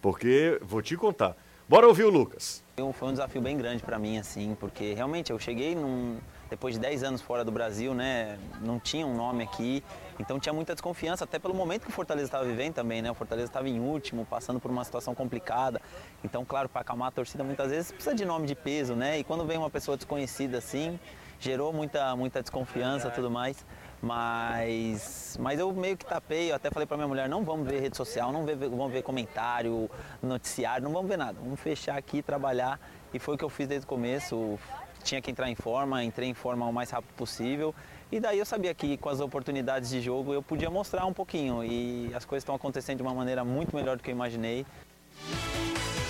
[0.01, 1.35] Porque vou te contar.
[1.69, 2.61] Bora ouvir o Lucas.
[2.75, 6.17] Foi um- Foi um desafio bem grande para mim, assim, porque realmente eu cheguei num-
[6.49, 8.37] depois de 10 anos fora do Brasil, né?
[8.61, 9.81] Não tinha um nome aqui,
[10.21, 13.09] então tinha muita desconfiança, até pelo momento que o Fortaleza estava vivendo também, né?
[13.09, 15.81] O Fortaleza estava em último, passando por uma situação complicada.
[16.23, 19.19] Então, claro, para acalmar a torcida muitas vezes precisa de nome de peso, né?
[19.19, 20.99] E quando vem uma pessoa desconhecida assim,
[21.39, 23.65] gerou muita, muita desconfiança e tudo mais.
[24.01, 27.79] Mas, mas eu meio que tapei, eu até falei pra minha mulher, não vamos ver
[27.79, 29.89] rede social, não vamos ver comentário,
[30.23, 31.37] noticiário, não vamos ver nada.
[31.39, 32.79] Vamos fechar aqui, trabalhar.
[33.13, 34.57] E foi o que eu fiz desde o começo.
[35.03, 37.73] Tinha que entrar em forma, entrei em forma o mais rápido possível.
[38.11, 41.63] E daí eu sabia que com as oportunidades de jogo eu podia mostrar um pouquinho.
[41.63, 44.65] E as coisas estão acontecendo de uma maneira muito melhor do que eu imaginei.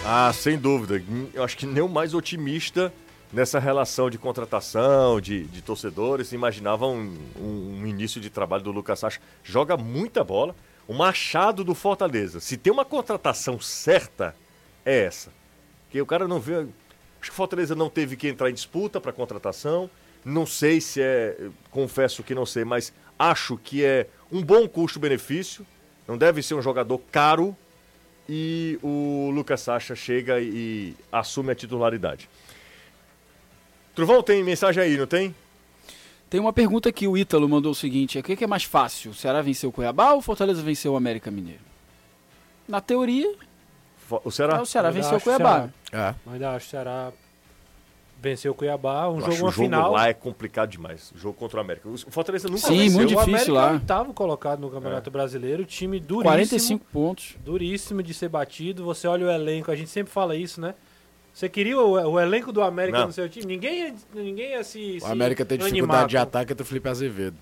[0.05, 1.03] Ah, sem dúvida.
[1.33, 2.91] Eu acho que nem o mais otimista
[3.31, 8.71] nessa relação de contratação, de, de torcedores, imaginava um, um- um início de trabalho do
[8.71, 9.19] Lucas Sacha.
[9.43, 10.55] Joga muita bola.
[10.87, 12.39] O machado do Fortaleza.
[12.39, 14.35] Se tem uma contratação certa,
[14.83, 15.29] é essa.
[15.85, 16.55] Porque o cara não vê.
[17.21, 19.87] Acho que o Fortaleza não teve que entrar em disputa para contratação.
[20.23, 25.65] Não sei se é, confesso que não sei, mas acho que é um bom custo-benefício.
[26.07, 27.55] Não deve ser um jogador caro.
[28.29, 32.29] E o Lucas Sacha chega e assume a titularidade.
[33.93, 35.35] Truvão, tem mensagem aí, não tem?
[36.29, 39.11] Tem uma pergunta aqui, o Ítalo mandou o seguinte: o que que é mais fácil?
[39.11, 41.59] O Ceará venceu o Cuiabá ou o Fortaleza venceu o América Mineiro?
[42.67, 43.35] Na teoria,
[44.23, 44.57] O Ceará?
[44.57, 45.69] é o Ceará Eu venceu o Cuiabá.
[45.89, 46.09] Ceará.
[46.11, 46.15] É.
[46.25, 47.11] Mas ainda acho que o Ceará
[48.21, 49.91] venceu o Cuiabá, um Eu jogo, acho uma o jogo final.
[49.91, 51.11] lá é complicado demais.
[51.15, 51.89] O jogo contra o América.
[51.89, 52.97] O Fortaleza nunca Sim, venceu.
[52.99, 53.67] muito o difícil América lá.
[53.67, 56.23] é o oitavo colocado no Campeonato Brasileiro, time duríssimo.
[56.23, 57.35] 45 pontos.
[57.43, 58.85] Duríssimo de ser batido.
[58.85, 60.75] Você olha o elenco, a gente sempre fala isso, né?
[61.33, 63.07] Você queria o, o elenco do América Não.
[63.07, 63.45] no seu time?
[63.45, 64.97] Ninguém ia, ninguém ia se.
[64.97, 67.37] O se América tem animar dificuldade de ataque entre o Felipe Azevedo.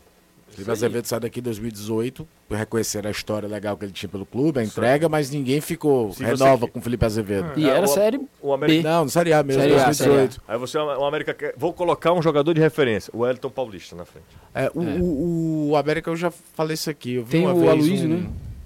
[0.49, 0.71] O Felipe.
[0.71, 4.63] Azevedo sai daqui em 2018, reconheceram a história legal que ele tinha pelo clube, a
[4.63, 7.51] entrega, mas ninguém ficou, Se renova você- com o Felipe Azevedo.
[7.57, 8.89] E É, era o- série O América...
[8.89, 10.41] Não, no Série A mesmo, Série A, 2018.
[10.47, 11.53] Aí você, o América quer...
[11.55, 14.25] Vou colocar um jogador de referência, o Elton Paulista na frente.
[14.53, 17.15] É, o, o, o América eu já falei isso aqui.
[17.15, 18.17] Eu vi Tem uma o vez Aloysio, um-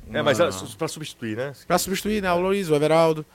[0.10, 0.20] né?
[0.20, 0.38] É, mas
[0.78, 1.54] pra substituir, né?
[1.68, 2.32] Pra substituir, né?
[2.32, 3.26] O Luiz, o Everaldo.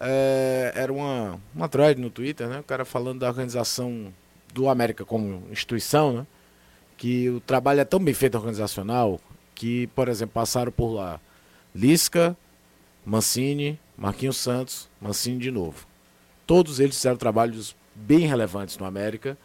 [0.00, 2.58] É, era uma, uma thread no Twitter, né?
[2.60, 4.12] O cara falando da organização
[4.52, 6.26] do América como instituição, né?
[6.96, 9.20] Que o trabalho é tão bem feito organizacional
[9.54, 11.20] que, por exemplo, passaram por lá
[11.74, 12.36] Lisca,
[13.04, 15.86] Mancini, Marquinhos Santos, Mancini de novo.
[16.46, 19.36] Todos eles fizeram trabalhos bem relevantes no América.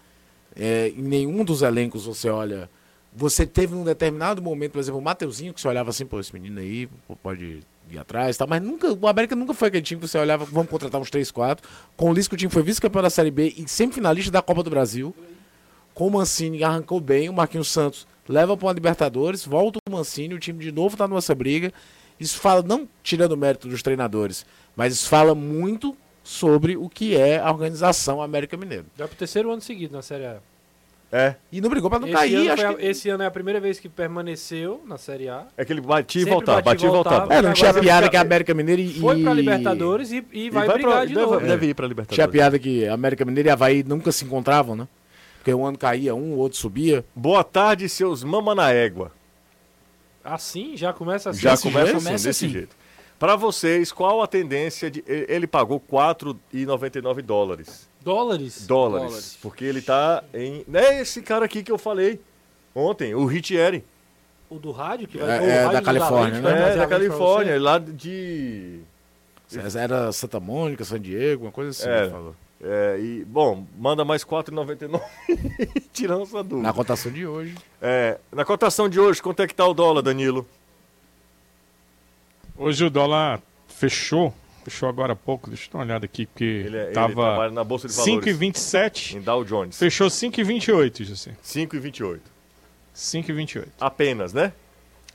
[0.55, 2.69] É, em nenhum dos elencos você olha.
[3.13, 6.31] Você teve um determinado momento, por exemplo, o Mateuzinho, que você olhava assim, pô, esse
[6.31, 6.87] menino aí
[7.23, 8.45] pode ir atrás, tá?
[8.45, 11.31] mas nunca, o América nunca foi aquele time que você olhava, vamos contratar uns 3,
[11.31, 11.67] 4.
[11.97, 14.69] Com o Lisca, o time foi vice-campeão da Série B e semifinalista da Copa do
[14.69, 15.13] Brasil.
[15.93, 20.33] Com o Mancini, arrancou bem, o Marquinhos Santos leva para uma Libertadores, volta o Mancini,
[20.33, 21.73] o time de novo tá nessa briga.
[22.19, 27.15] Isso fala, não tirando o mérito dos treinadores, mas isso fala muito sobre o que
[27.17, 28.85] é a organização América Mineiro.
[28.97, 30.37] Já pro terceiro ano seguido na Série A.
[31.11, 32.85] É, E não brigou para não Esse, cair, ano a- que...
[32.85, 35.47] esse ano é a primeira vez que permaneceu na Série A.
[35.57, 37.19] é que ele batia e voltava, batia e e voltava.
[37.21, 37.33] voltava.
[37.33, 38.93] É, não tinha piada fica- que a América Mineiro e...
[38.99, 41.39] Foi pra e- Libertadores e, e E vai, pra- brigar de deve, novo.
[41.39, 42.31] Deve ir pra Tinha Libertadores.
[42.31, 44.87] piada que a América Mineiro e Havaí nunca se encontravam, né?
[45.49, 47.03] Porque um ano caía um, o outro subia.
[47.15, 49.11] Boa tarde, seus mama na égua.
[50.23, 51.41] Assim, já começa assim.
[51.41, 51.97] Já Desse começa jeito?
[51.97, 52.53] assim, Começa desse assim.
[52.53, 52.75] jeito.
[53.17, 55.03] Pra vocês, qual a tendência de...
[55.07, 57.89] Ele pagou 4,99 dólares.
[58.01, 58.65] Dólares.
[58.67, 59.07] Dólares.
[59.07, 59.37] Dólares.
[59.41, 60.63] Porque ele tá em...
[60.71, 62.21] É esse cara aqui que eu falei
[62.73, 63.83] ontem, o Ritieri.
[64.49, 66.49] O do rádio, que É, vai o é rádio da Califórnia, né?
[66.49, 68.79] É, da a lente pra Califórnia, lá de...
[69.75, 71.89] Era Santa Mônica, San Diego, uma coisa assim.
[71.89, 72.03] É.
[72.03, 72.35] ele falou.
[72.61, 75.01] É, e, bom, manda mais 4,99
[75.93, 76.67] tirando essa dúvida.
[76.67, 77.55] Na cotação de hoje.
[77.81, 80.45] É, na cotação de hoje, quanto é que tá o dólar, Danilo?
[82.57, 84.33] Hoje o dólar fechou,
[84.65, 87.13] fechou agora há pouco, deixa eu dar uma olhada aqui, porque Ele, é- ele tava
[87.13, 88.25] trabalha na Bolsa de Valores.
[88.25, 89.77] 5,27, Em Dow Jones.
[89.77, 91.35] fechou 5,28, José.
[91.41, 92.19] 5,28.
[92.93, 93.67] 5,28.
[93.79, 94.51] Apenas, né?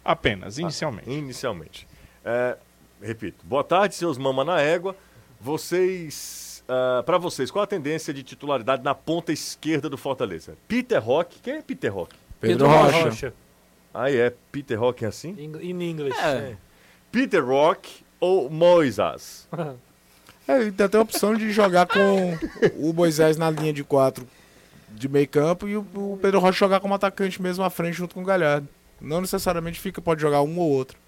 [0.02, 1.10] Apenas, inicialmente.
[1.10, 1.86] Inicialmente.
[2.24, 2.56] É,
[3.02, 4.96] repito, boa tarde, seus mama na égua.
[5.38, 6.14] Vocês,
[6.68, 10.56] ah, para vocês, qual a tendência de titularidade na ponta esquerda do Fortaleza?
[10.66, 12.14] Peter Rock, quem é Peter Rock?
[12.40, 13.32] Pedro, Rocha.
[13.92, 15.30] Ah, é, Peter Rock é assim?
[15.38, 16.18] In, English.
[16.18, 16.56] É.
[17.10, 19.48] Peter Rock ou Moisés?
[20.46, 22.38] É, ele tem até a opção de jogar com
[22.76, 24.28] o Moisés na linha de quatro
[24.90, 28.14] de meio campo e o, o Pedro Rocha jogar como atacante mesmo à frente junto
[28.14, 28.68] com o Galhardo.
[29.00, 30.98] Não necessariamente fica, pode jogar um ou outro.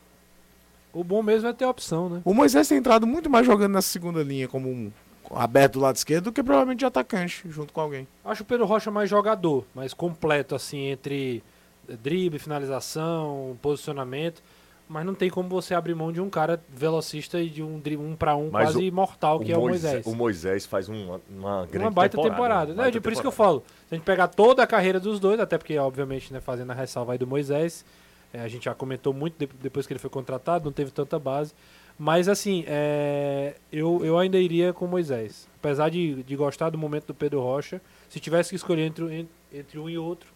[0.91, 2.23] O bom mesmo é ter a opção, né?
[2.25, 4.91] O Moisés tem entrado muito mais jogando na segunda linha, como um
[5.35, 8.07] aberto do lado esquerdo, do que provavelmente de atacante, junto com alguém.
[8.24, 11.43] Acho o Pedro Rocha mais jogador, mais completo, assim, entre
[11.89, 14.43] drible, finalização, posicionamento.
[14.89, 18.07] Mas não tem como você abrir mão de um cara velocista e de um drible
[18.07, 20.07] um para um Mas quase mortal, que é o Moisés.
[20.07, 22.72] O Moisés faz uma, uma grande Uma baita temporada.
[22.72, 22.89] né?
[22.93, 23.64] De- por isso que eu falo.
[23.89, 26.74] Se a gente pegar toda a carreira dos dois, até porque, obviamente, né, fazendo a
[26.74, 27.85] ressalva aí do Moisés,
[28.33, 31.18] é, a gente já comentou muito de- depois que ele foi contratado, não teve tanta
[31.18, 31.53] base.
[31.99, 35.49] Mas, assim, é, eu, eu ainda iria com Moisés.
[35.59, 39.29] Apesar de, de gostar do momento do Pedro Rocha, se tivesse que escolher entre, en-
[39.53, 40.29] entre um e outro,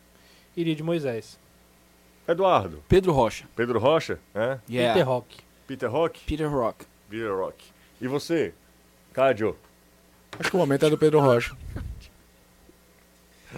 [0.57, 1.39] iria de Moisés.
[2.27, 3.45] Eduardo, Pedro Rocha.
[3.55, 4.59] Pedro Rocha, é?
[4.71, 4.95] Yeah.
[4.95, 5.37] Peter Rock.
[5.67, 6.21] Peter Rock?
[6.25, 6.87] Peter Rock.
[7.11, 7.65] Peter Rock.
[8.01, 8.55] E você,
[9.13, 9.57] Cádio?
[10.39, 11.55] Acho que o momento é do Pedro Rocha.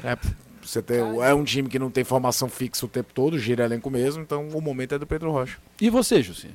[0.02, 0.16] É,
[0.62, 3.90] você tem, é um time que não tem formação fixa o tempo todo, gira elenco
[3.90, 5.58] mesmo, então o momento é do Pedro Rocha.
[5.80, 6.48] E você, José?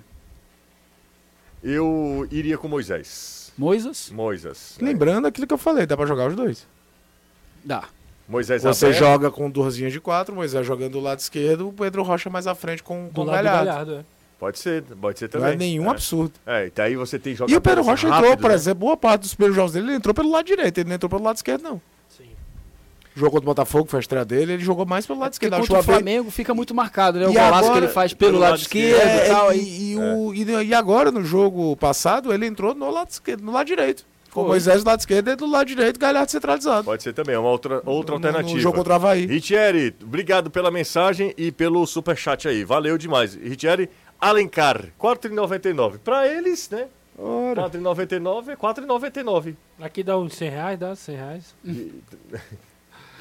[1.64, 3.52] Eu iria com Moisés.
[3.58, 4.12] Moisés?
[4.12, 4.78] Moisés.
[4.80, 6.68] Lembrando aquilo que eu falei, dá pra jogar os dois.
[7.64, 7.86] Dá.
[8.30, 9.00] Moisés Você aberto.
[9.00, 12.46] joga com duas linhas de quatro, Moisés jogando do lado esquerdo, o Pedro Rocha mais
[12.46, 13.66] à frente com, com o Galhardo.
[13.66, 14.06] Galhardo, é.
[14.38, 15.54] Pode ser, pode ser Não também.
[15.54, 15.90] é nenhum é.
[15.90, 16.34] absurdo.
[16.46, 18.56] É, e daí você tem E jogadores o Pedro Rocha entrou, rápidos, por né?
[18.56, 21.10] exemplo, boa parte dos primeiros jogos dele, ele entrou pelo lado direito, ele não entrou
[21.10, 21.82] pelo lado esquerdo, não.
[23.18, 25.60] Jogou contra o Botafogo, foi a estreia dele, ele jogou mais pelo lado Porque esquerdo.
[25.62, 27.26] contra o Flamengo fica muito marcado, né?
[27.26, 29.54] O E golaço agora- que ele faz pelo, pelo lado, lado esquerdo É, e tal.
[29.54, 33.52] e, e o- e- e agora, no jogo passado, ele entrou no lado esquerdo, no
[33.52, 34.06] lado direito.
[34.32, 34.52] Com o Foi.
[34.52, 36.84] Moisés do lado esquerdo e do lado direito, Galhardo centralizado.
[36.84, 38.60] Pode ser também, é uma outra, outra No- no alternativa.
[38.60, 39.26] jogo contra o Havaí.
[39.26, 42.64] Ritieri, obrigado pela mensagem e pelo superchat aí.
[42.64, 43.34] Valeu demais.
[43.34, 43.90] Ritieri,
[44.22, 45.98] Alencar, 4,99.
[45.98, 46.86] Pra eles, né?
[47.18, 49.56] 4,99 é 4,99.
[49.82, 51.56] Aqui dá uns 100 reais, dá 100 reais.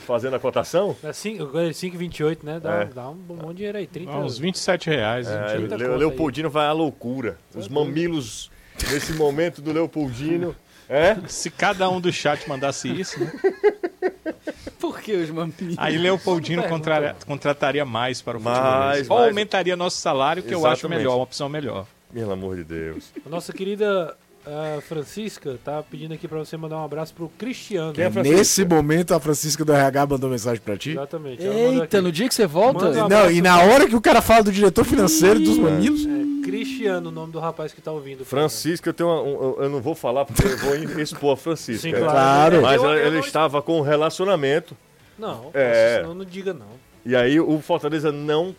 [0.07, 0.97] Fazendo a cotação.
[1.03, 2.61] É 5,28, né?
[2.61, 2.85] Dá, É.
[2.87, 3.87] dá um bom dinheiro aí.
[3.87, 5.27] 30 Ah, uns 27 reais.
[5.29, 7.37] É, Le- Leopoldino vai à loucura.
[7.55, 8.51] Os mamilos,
[8.91, 10.55] nesse momento do Leopoldino.
[10.89, 11.17] É?
[11.27, 13.33] Se cada um do chat mandasse isso, né?
[14.79, 15.75] Por que os maminhos?
[15.79, 19.11] aí Leopoldino contra- contrataria mais para o Mais, futebolês.
[19.11, 19.29] Ou mais.
[19.29, 20.99] aumentaria nosso salário, que eu acho Exatamente.
[20.99, 21.87] melhor, uma opção melhor.
[22.13, 23.11] Pelo amor de Deus.
[23.25, 24.17] A nossa querida
[24.47, 27.93] ah, Francisca tá pedindo aqui pra você mandar um abraço pro Cristiano.
[27.93, 28.37] Quem é Francisca?
[28.39, 30.91] Nesse momento, a Francisca do RH mandou mensagem pra ti.
[30.91, 31.43] Exatamente.
[31.43, 32.87] Eita, no dia que você volta.
[32.91, 36.27] Um Não, e na hora que o cara fala do diretor financeiro dos mamilos, É,
[36.47, 38.25] Cristiano, o nome do rapaz que tá ouvindo.
[38.25, 41.83] Francisca, eu, tenho uma- um- eu- não vou falar porque eu vou expor a Francisca.
[41.83, 41.99] Sim, é.
[41.99, 42.13] claro.
[42.61, 42.63] Claro.
[42.63, 44.77] Mas Eu- ela, eu ela não- estava com um relacionamento.
[45.19, 45.97] Não, É.
[46.01, 46.67] senão não diga não.
[47.05, 48.55] E aí o Fortaleza não,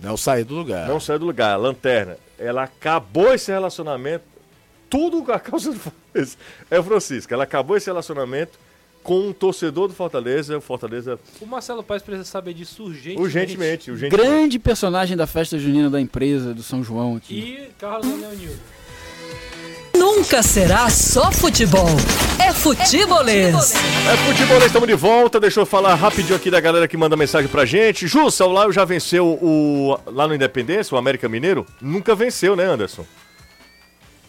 [0.00, 0.86] não sair do lugar.
[0.88, 1.56] não saiu do lugar.
[1.58, 2.16] Lanterna.
[2.38, 4.24] Ela acabou esse relacionamento.
[4.92, 6.36] Tudo a causa do Fortaleza.
[6.70, 7.34] É Francisca.
[7.34, 8.58] Ela acabou esse relacionamento
[9.02, 10.58] com um torcedor do Fortaleza.
[10.58, 13.22] O Fortaleza O Marcelo Paes precisa saber disso urgentemente.
[13.22, 13.90] urgentemente.
[13.90, 14.28] urgentemente.
[14.28, 17.34] Grande personagem da festa junina da empresa do São João aqui.
[17.34, 18.60] E Carlos Daniel Nildo.
[19.96, 21.88] Nunca será só futebol.
[22.38, 23.74] É futebolês.
[23.74, 25.40] É futebolês, estamos de volta.
[25.40, 28.06] Deixa eu falar rapidinho aqui da galera que manda mensagem pra gente.
[28.06, 31.64] Jussa, o Laio já venceu o lá no Independência, o América Mineiro?
[31.80, 33.06] Nunca venceu, né, Anderson?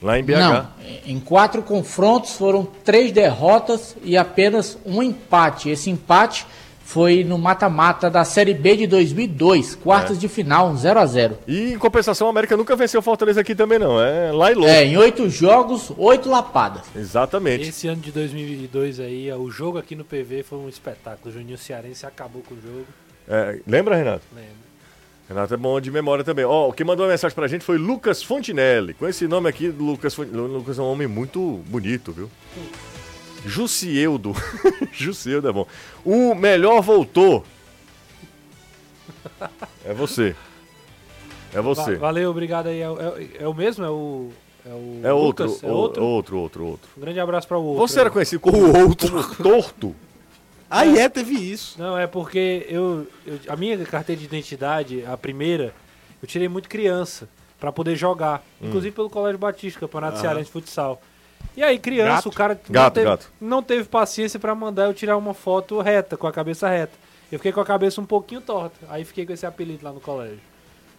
[0.04, 0.32] Lá em BH.
[0.32, 0.68] Não,
[1.06, 5.70] em quatro confrontos foram três derrotas e apenas um empate.
[5.70, 6.46] Esse empate
[6.84, 11.38] foi no mata-mata da Série B de 2002, quartas de final, um 0 a 0
[11.48, 14.00] E em compensação, o América nunca venceu o Fortaleza aqui também, não.
[14.00, 14.70] É lá e louco.
[14.70, 16.84] É, em oito jogos, oito lapadas.
[16.94, 17.70] Exatamente.
[17.70, 21.30] Esse ano de 2002 aí, o jogo aqui no PV foi um espetáculo.
[21.30, 22.86] O Juninho Cearense acabou com o jogo.
[23.28, 24.24] É, lembra, Renato?
[24.36, 24.63] Lembro.
[25.34, 26.46] Renato é bom de memória também.
[26.46, 28.94] Ó, o que mandou uma mensagem pra gente foi Lucas Fontinelli.
[28.94, 30.48] Com esse nome aqui, Lucas Fontinelli.
[30.48, 32.30] Lucas é um homem muito bonito, viu?
[33.46, 34.34] Jussieudo.
[34.94, 35.66] Jussieudo é bom.
[36.06, 37.44] O melhor voltou.
[39.86, 40.36] É você.
[41.54, 41.94] É você.
[41.96, 42.80] Va- valeu, obrigado aí.
[42.82, 43.84] É, o- é- é o mesmo?
[43.84, 44.30] É o.
[44.66, 45.64] É, o É outro, Lucas?
[45.64, 46.04] É o- outro?
[46.06, 46.90] outro, outro, outro.
[46.98, 47.88] Um grande abraço para o outro.
[47.88, 48.58] Você era conhecido como
[48.88, 49.96] outro torto?
[50.74, 51.76] Aí é, teve isso.
[51.80, 55.74] Não, é porque eu, eu- A minha carteira de identidade, a primeira,
[56.22, 57.28] eu tirei muito criança
[57.60, 58.44] para poder jogar.
[58.62, 58.68] Hum.
[58.68, 61.02] Inclusive pelo Colégio Batista, Campeonato Cearense de Futsal.
[61.56, 62.30] E aí, criança, Gato?
[62.30, 63.32] o cara não, Gato, teve, gato.
[63.40, 66.94] não teve paciência para mandar eu tirar uma foto reta, com a cabeça reta.
[67.32, 68.76] Eu fiquei com a cabeça um pouquinho torta.
[68.90, 70.40] Aí fiquei com esse apelido lá no colégio.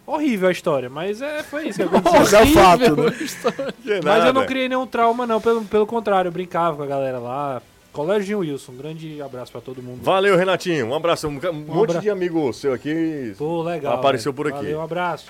[0.06, 2.20] Horrível a história, mas é, foi isso que aconteceu.
[2.20, 4.00] Mas é fato, né?
[4.04, 5.40] Mas eu não criei nenhum trauma, não.
[5.40, 7.62] Pelo, pelo contrário, eu brincava com a galera lá.
[7.94, 10.02] Colégio Wilson, um grande abraço pra todo mundo.
[10.02, 10.86] Valeu, Renatinho.
[10.88, 11.26] Um abraço.
[11.28, 13.34] Um, um monte abra- de amigo seu aqui.
[13.38, 13.94] Pô, legal.
[13.94, 14.36] Apareceu velho.
[14.36, 14.64] por aqui.
[14.64, 15.26] Valeu, um abraço.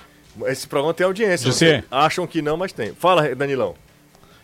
[0.47, 1.45] Esse programa tem audiência.
[1.45, 1.67] José.
[1.77, 2.93] vocês Acham que não, mas tem.
[2.93, 3.75] Fala, Danilão.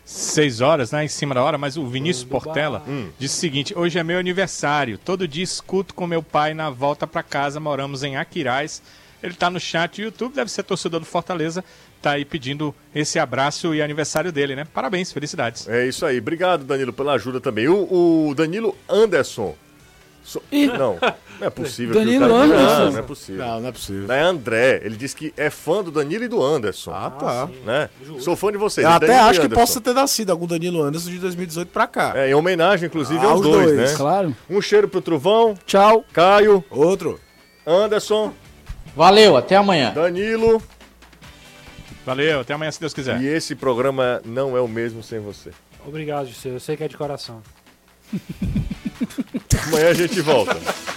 [0.06, 1.04] Seis horas, né?
[1.04, 3.10] Em cima da hora, mas o Vinícius Tudo Portela Hum.
[3.20, 4.98] disse o seguinte: hoje é meu aniversário.
[4.98, 7.60] Todo dia escuto com meu pai na volta pra casa.
[7.60, 8.82] Moramos em Aquiraz.
[9.22, 11.64] Ele tá no chat do YouTube, deve ser torcedor do Fortaleza.
[12.02, 14.66] Tá aí pedindo esse abraço e aniversário dele, né?
[14.74, 15.68] Parabéns, felicidades.
[15.70, 16.18] É isso aí.
[16.20, 17.68] Obrigado, Danilo, pela ajuda também.
[17.68, 19.54] O, o Danilo Anderson.
[20.24, 20.98] So- Não,
[21.40, 21.94] não é possível.
[21.96, 22.66] que o Danilo cara- Anderson.
[22.86, 23.46] Não, não é possível.
[23.46, 24.08] Não, não é possível.
[24.08, 24.82] Não é André.
[24.84, 26.92] Ele disse que é fã do Danilo e do Anderson.
[26.92, 27.50] Ah, tá.
[27.66, 27.90] né?
[28.20, 28.86] Sou fã de vocês.
[28.86, 31.86] Eu até Danilo e acho que possa ter nascido algum Danilo Anderson de 2018 pra
[31.88, 32.14] cá.
[32.16, 33.98] É, em homenagem, inclusive, Ah, aos os dois, dois, né?
[33.98, 34.36] Claro.
[34.50, 36.04] Um cheiro pro Trovão, Tchau.
[36.14, 37.20] Caio, Outro.
[37.66, 38.34] Anderson,
[38.96, 39.92] Valeu, até amanhã.
[39.94, 40.62] Danilo.
[42.06, 43.22] Valeu, até amanhã se Deus quiser.
[43.22, 45.52] E esse programa não é o mesmo sem você.
[45.86, 46.50] Obrigado, José.
[46.50, 47.42] Eu sei que é de coração.
[49.68, 50.56] Amanhã a gente volta.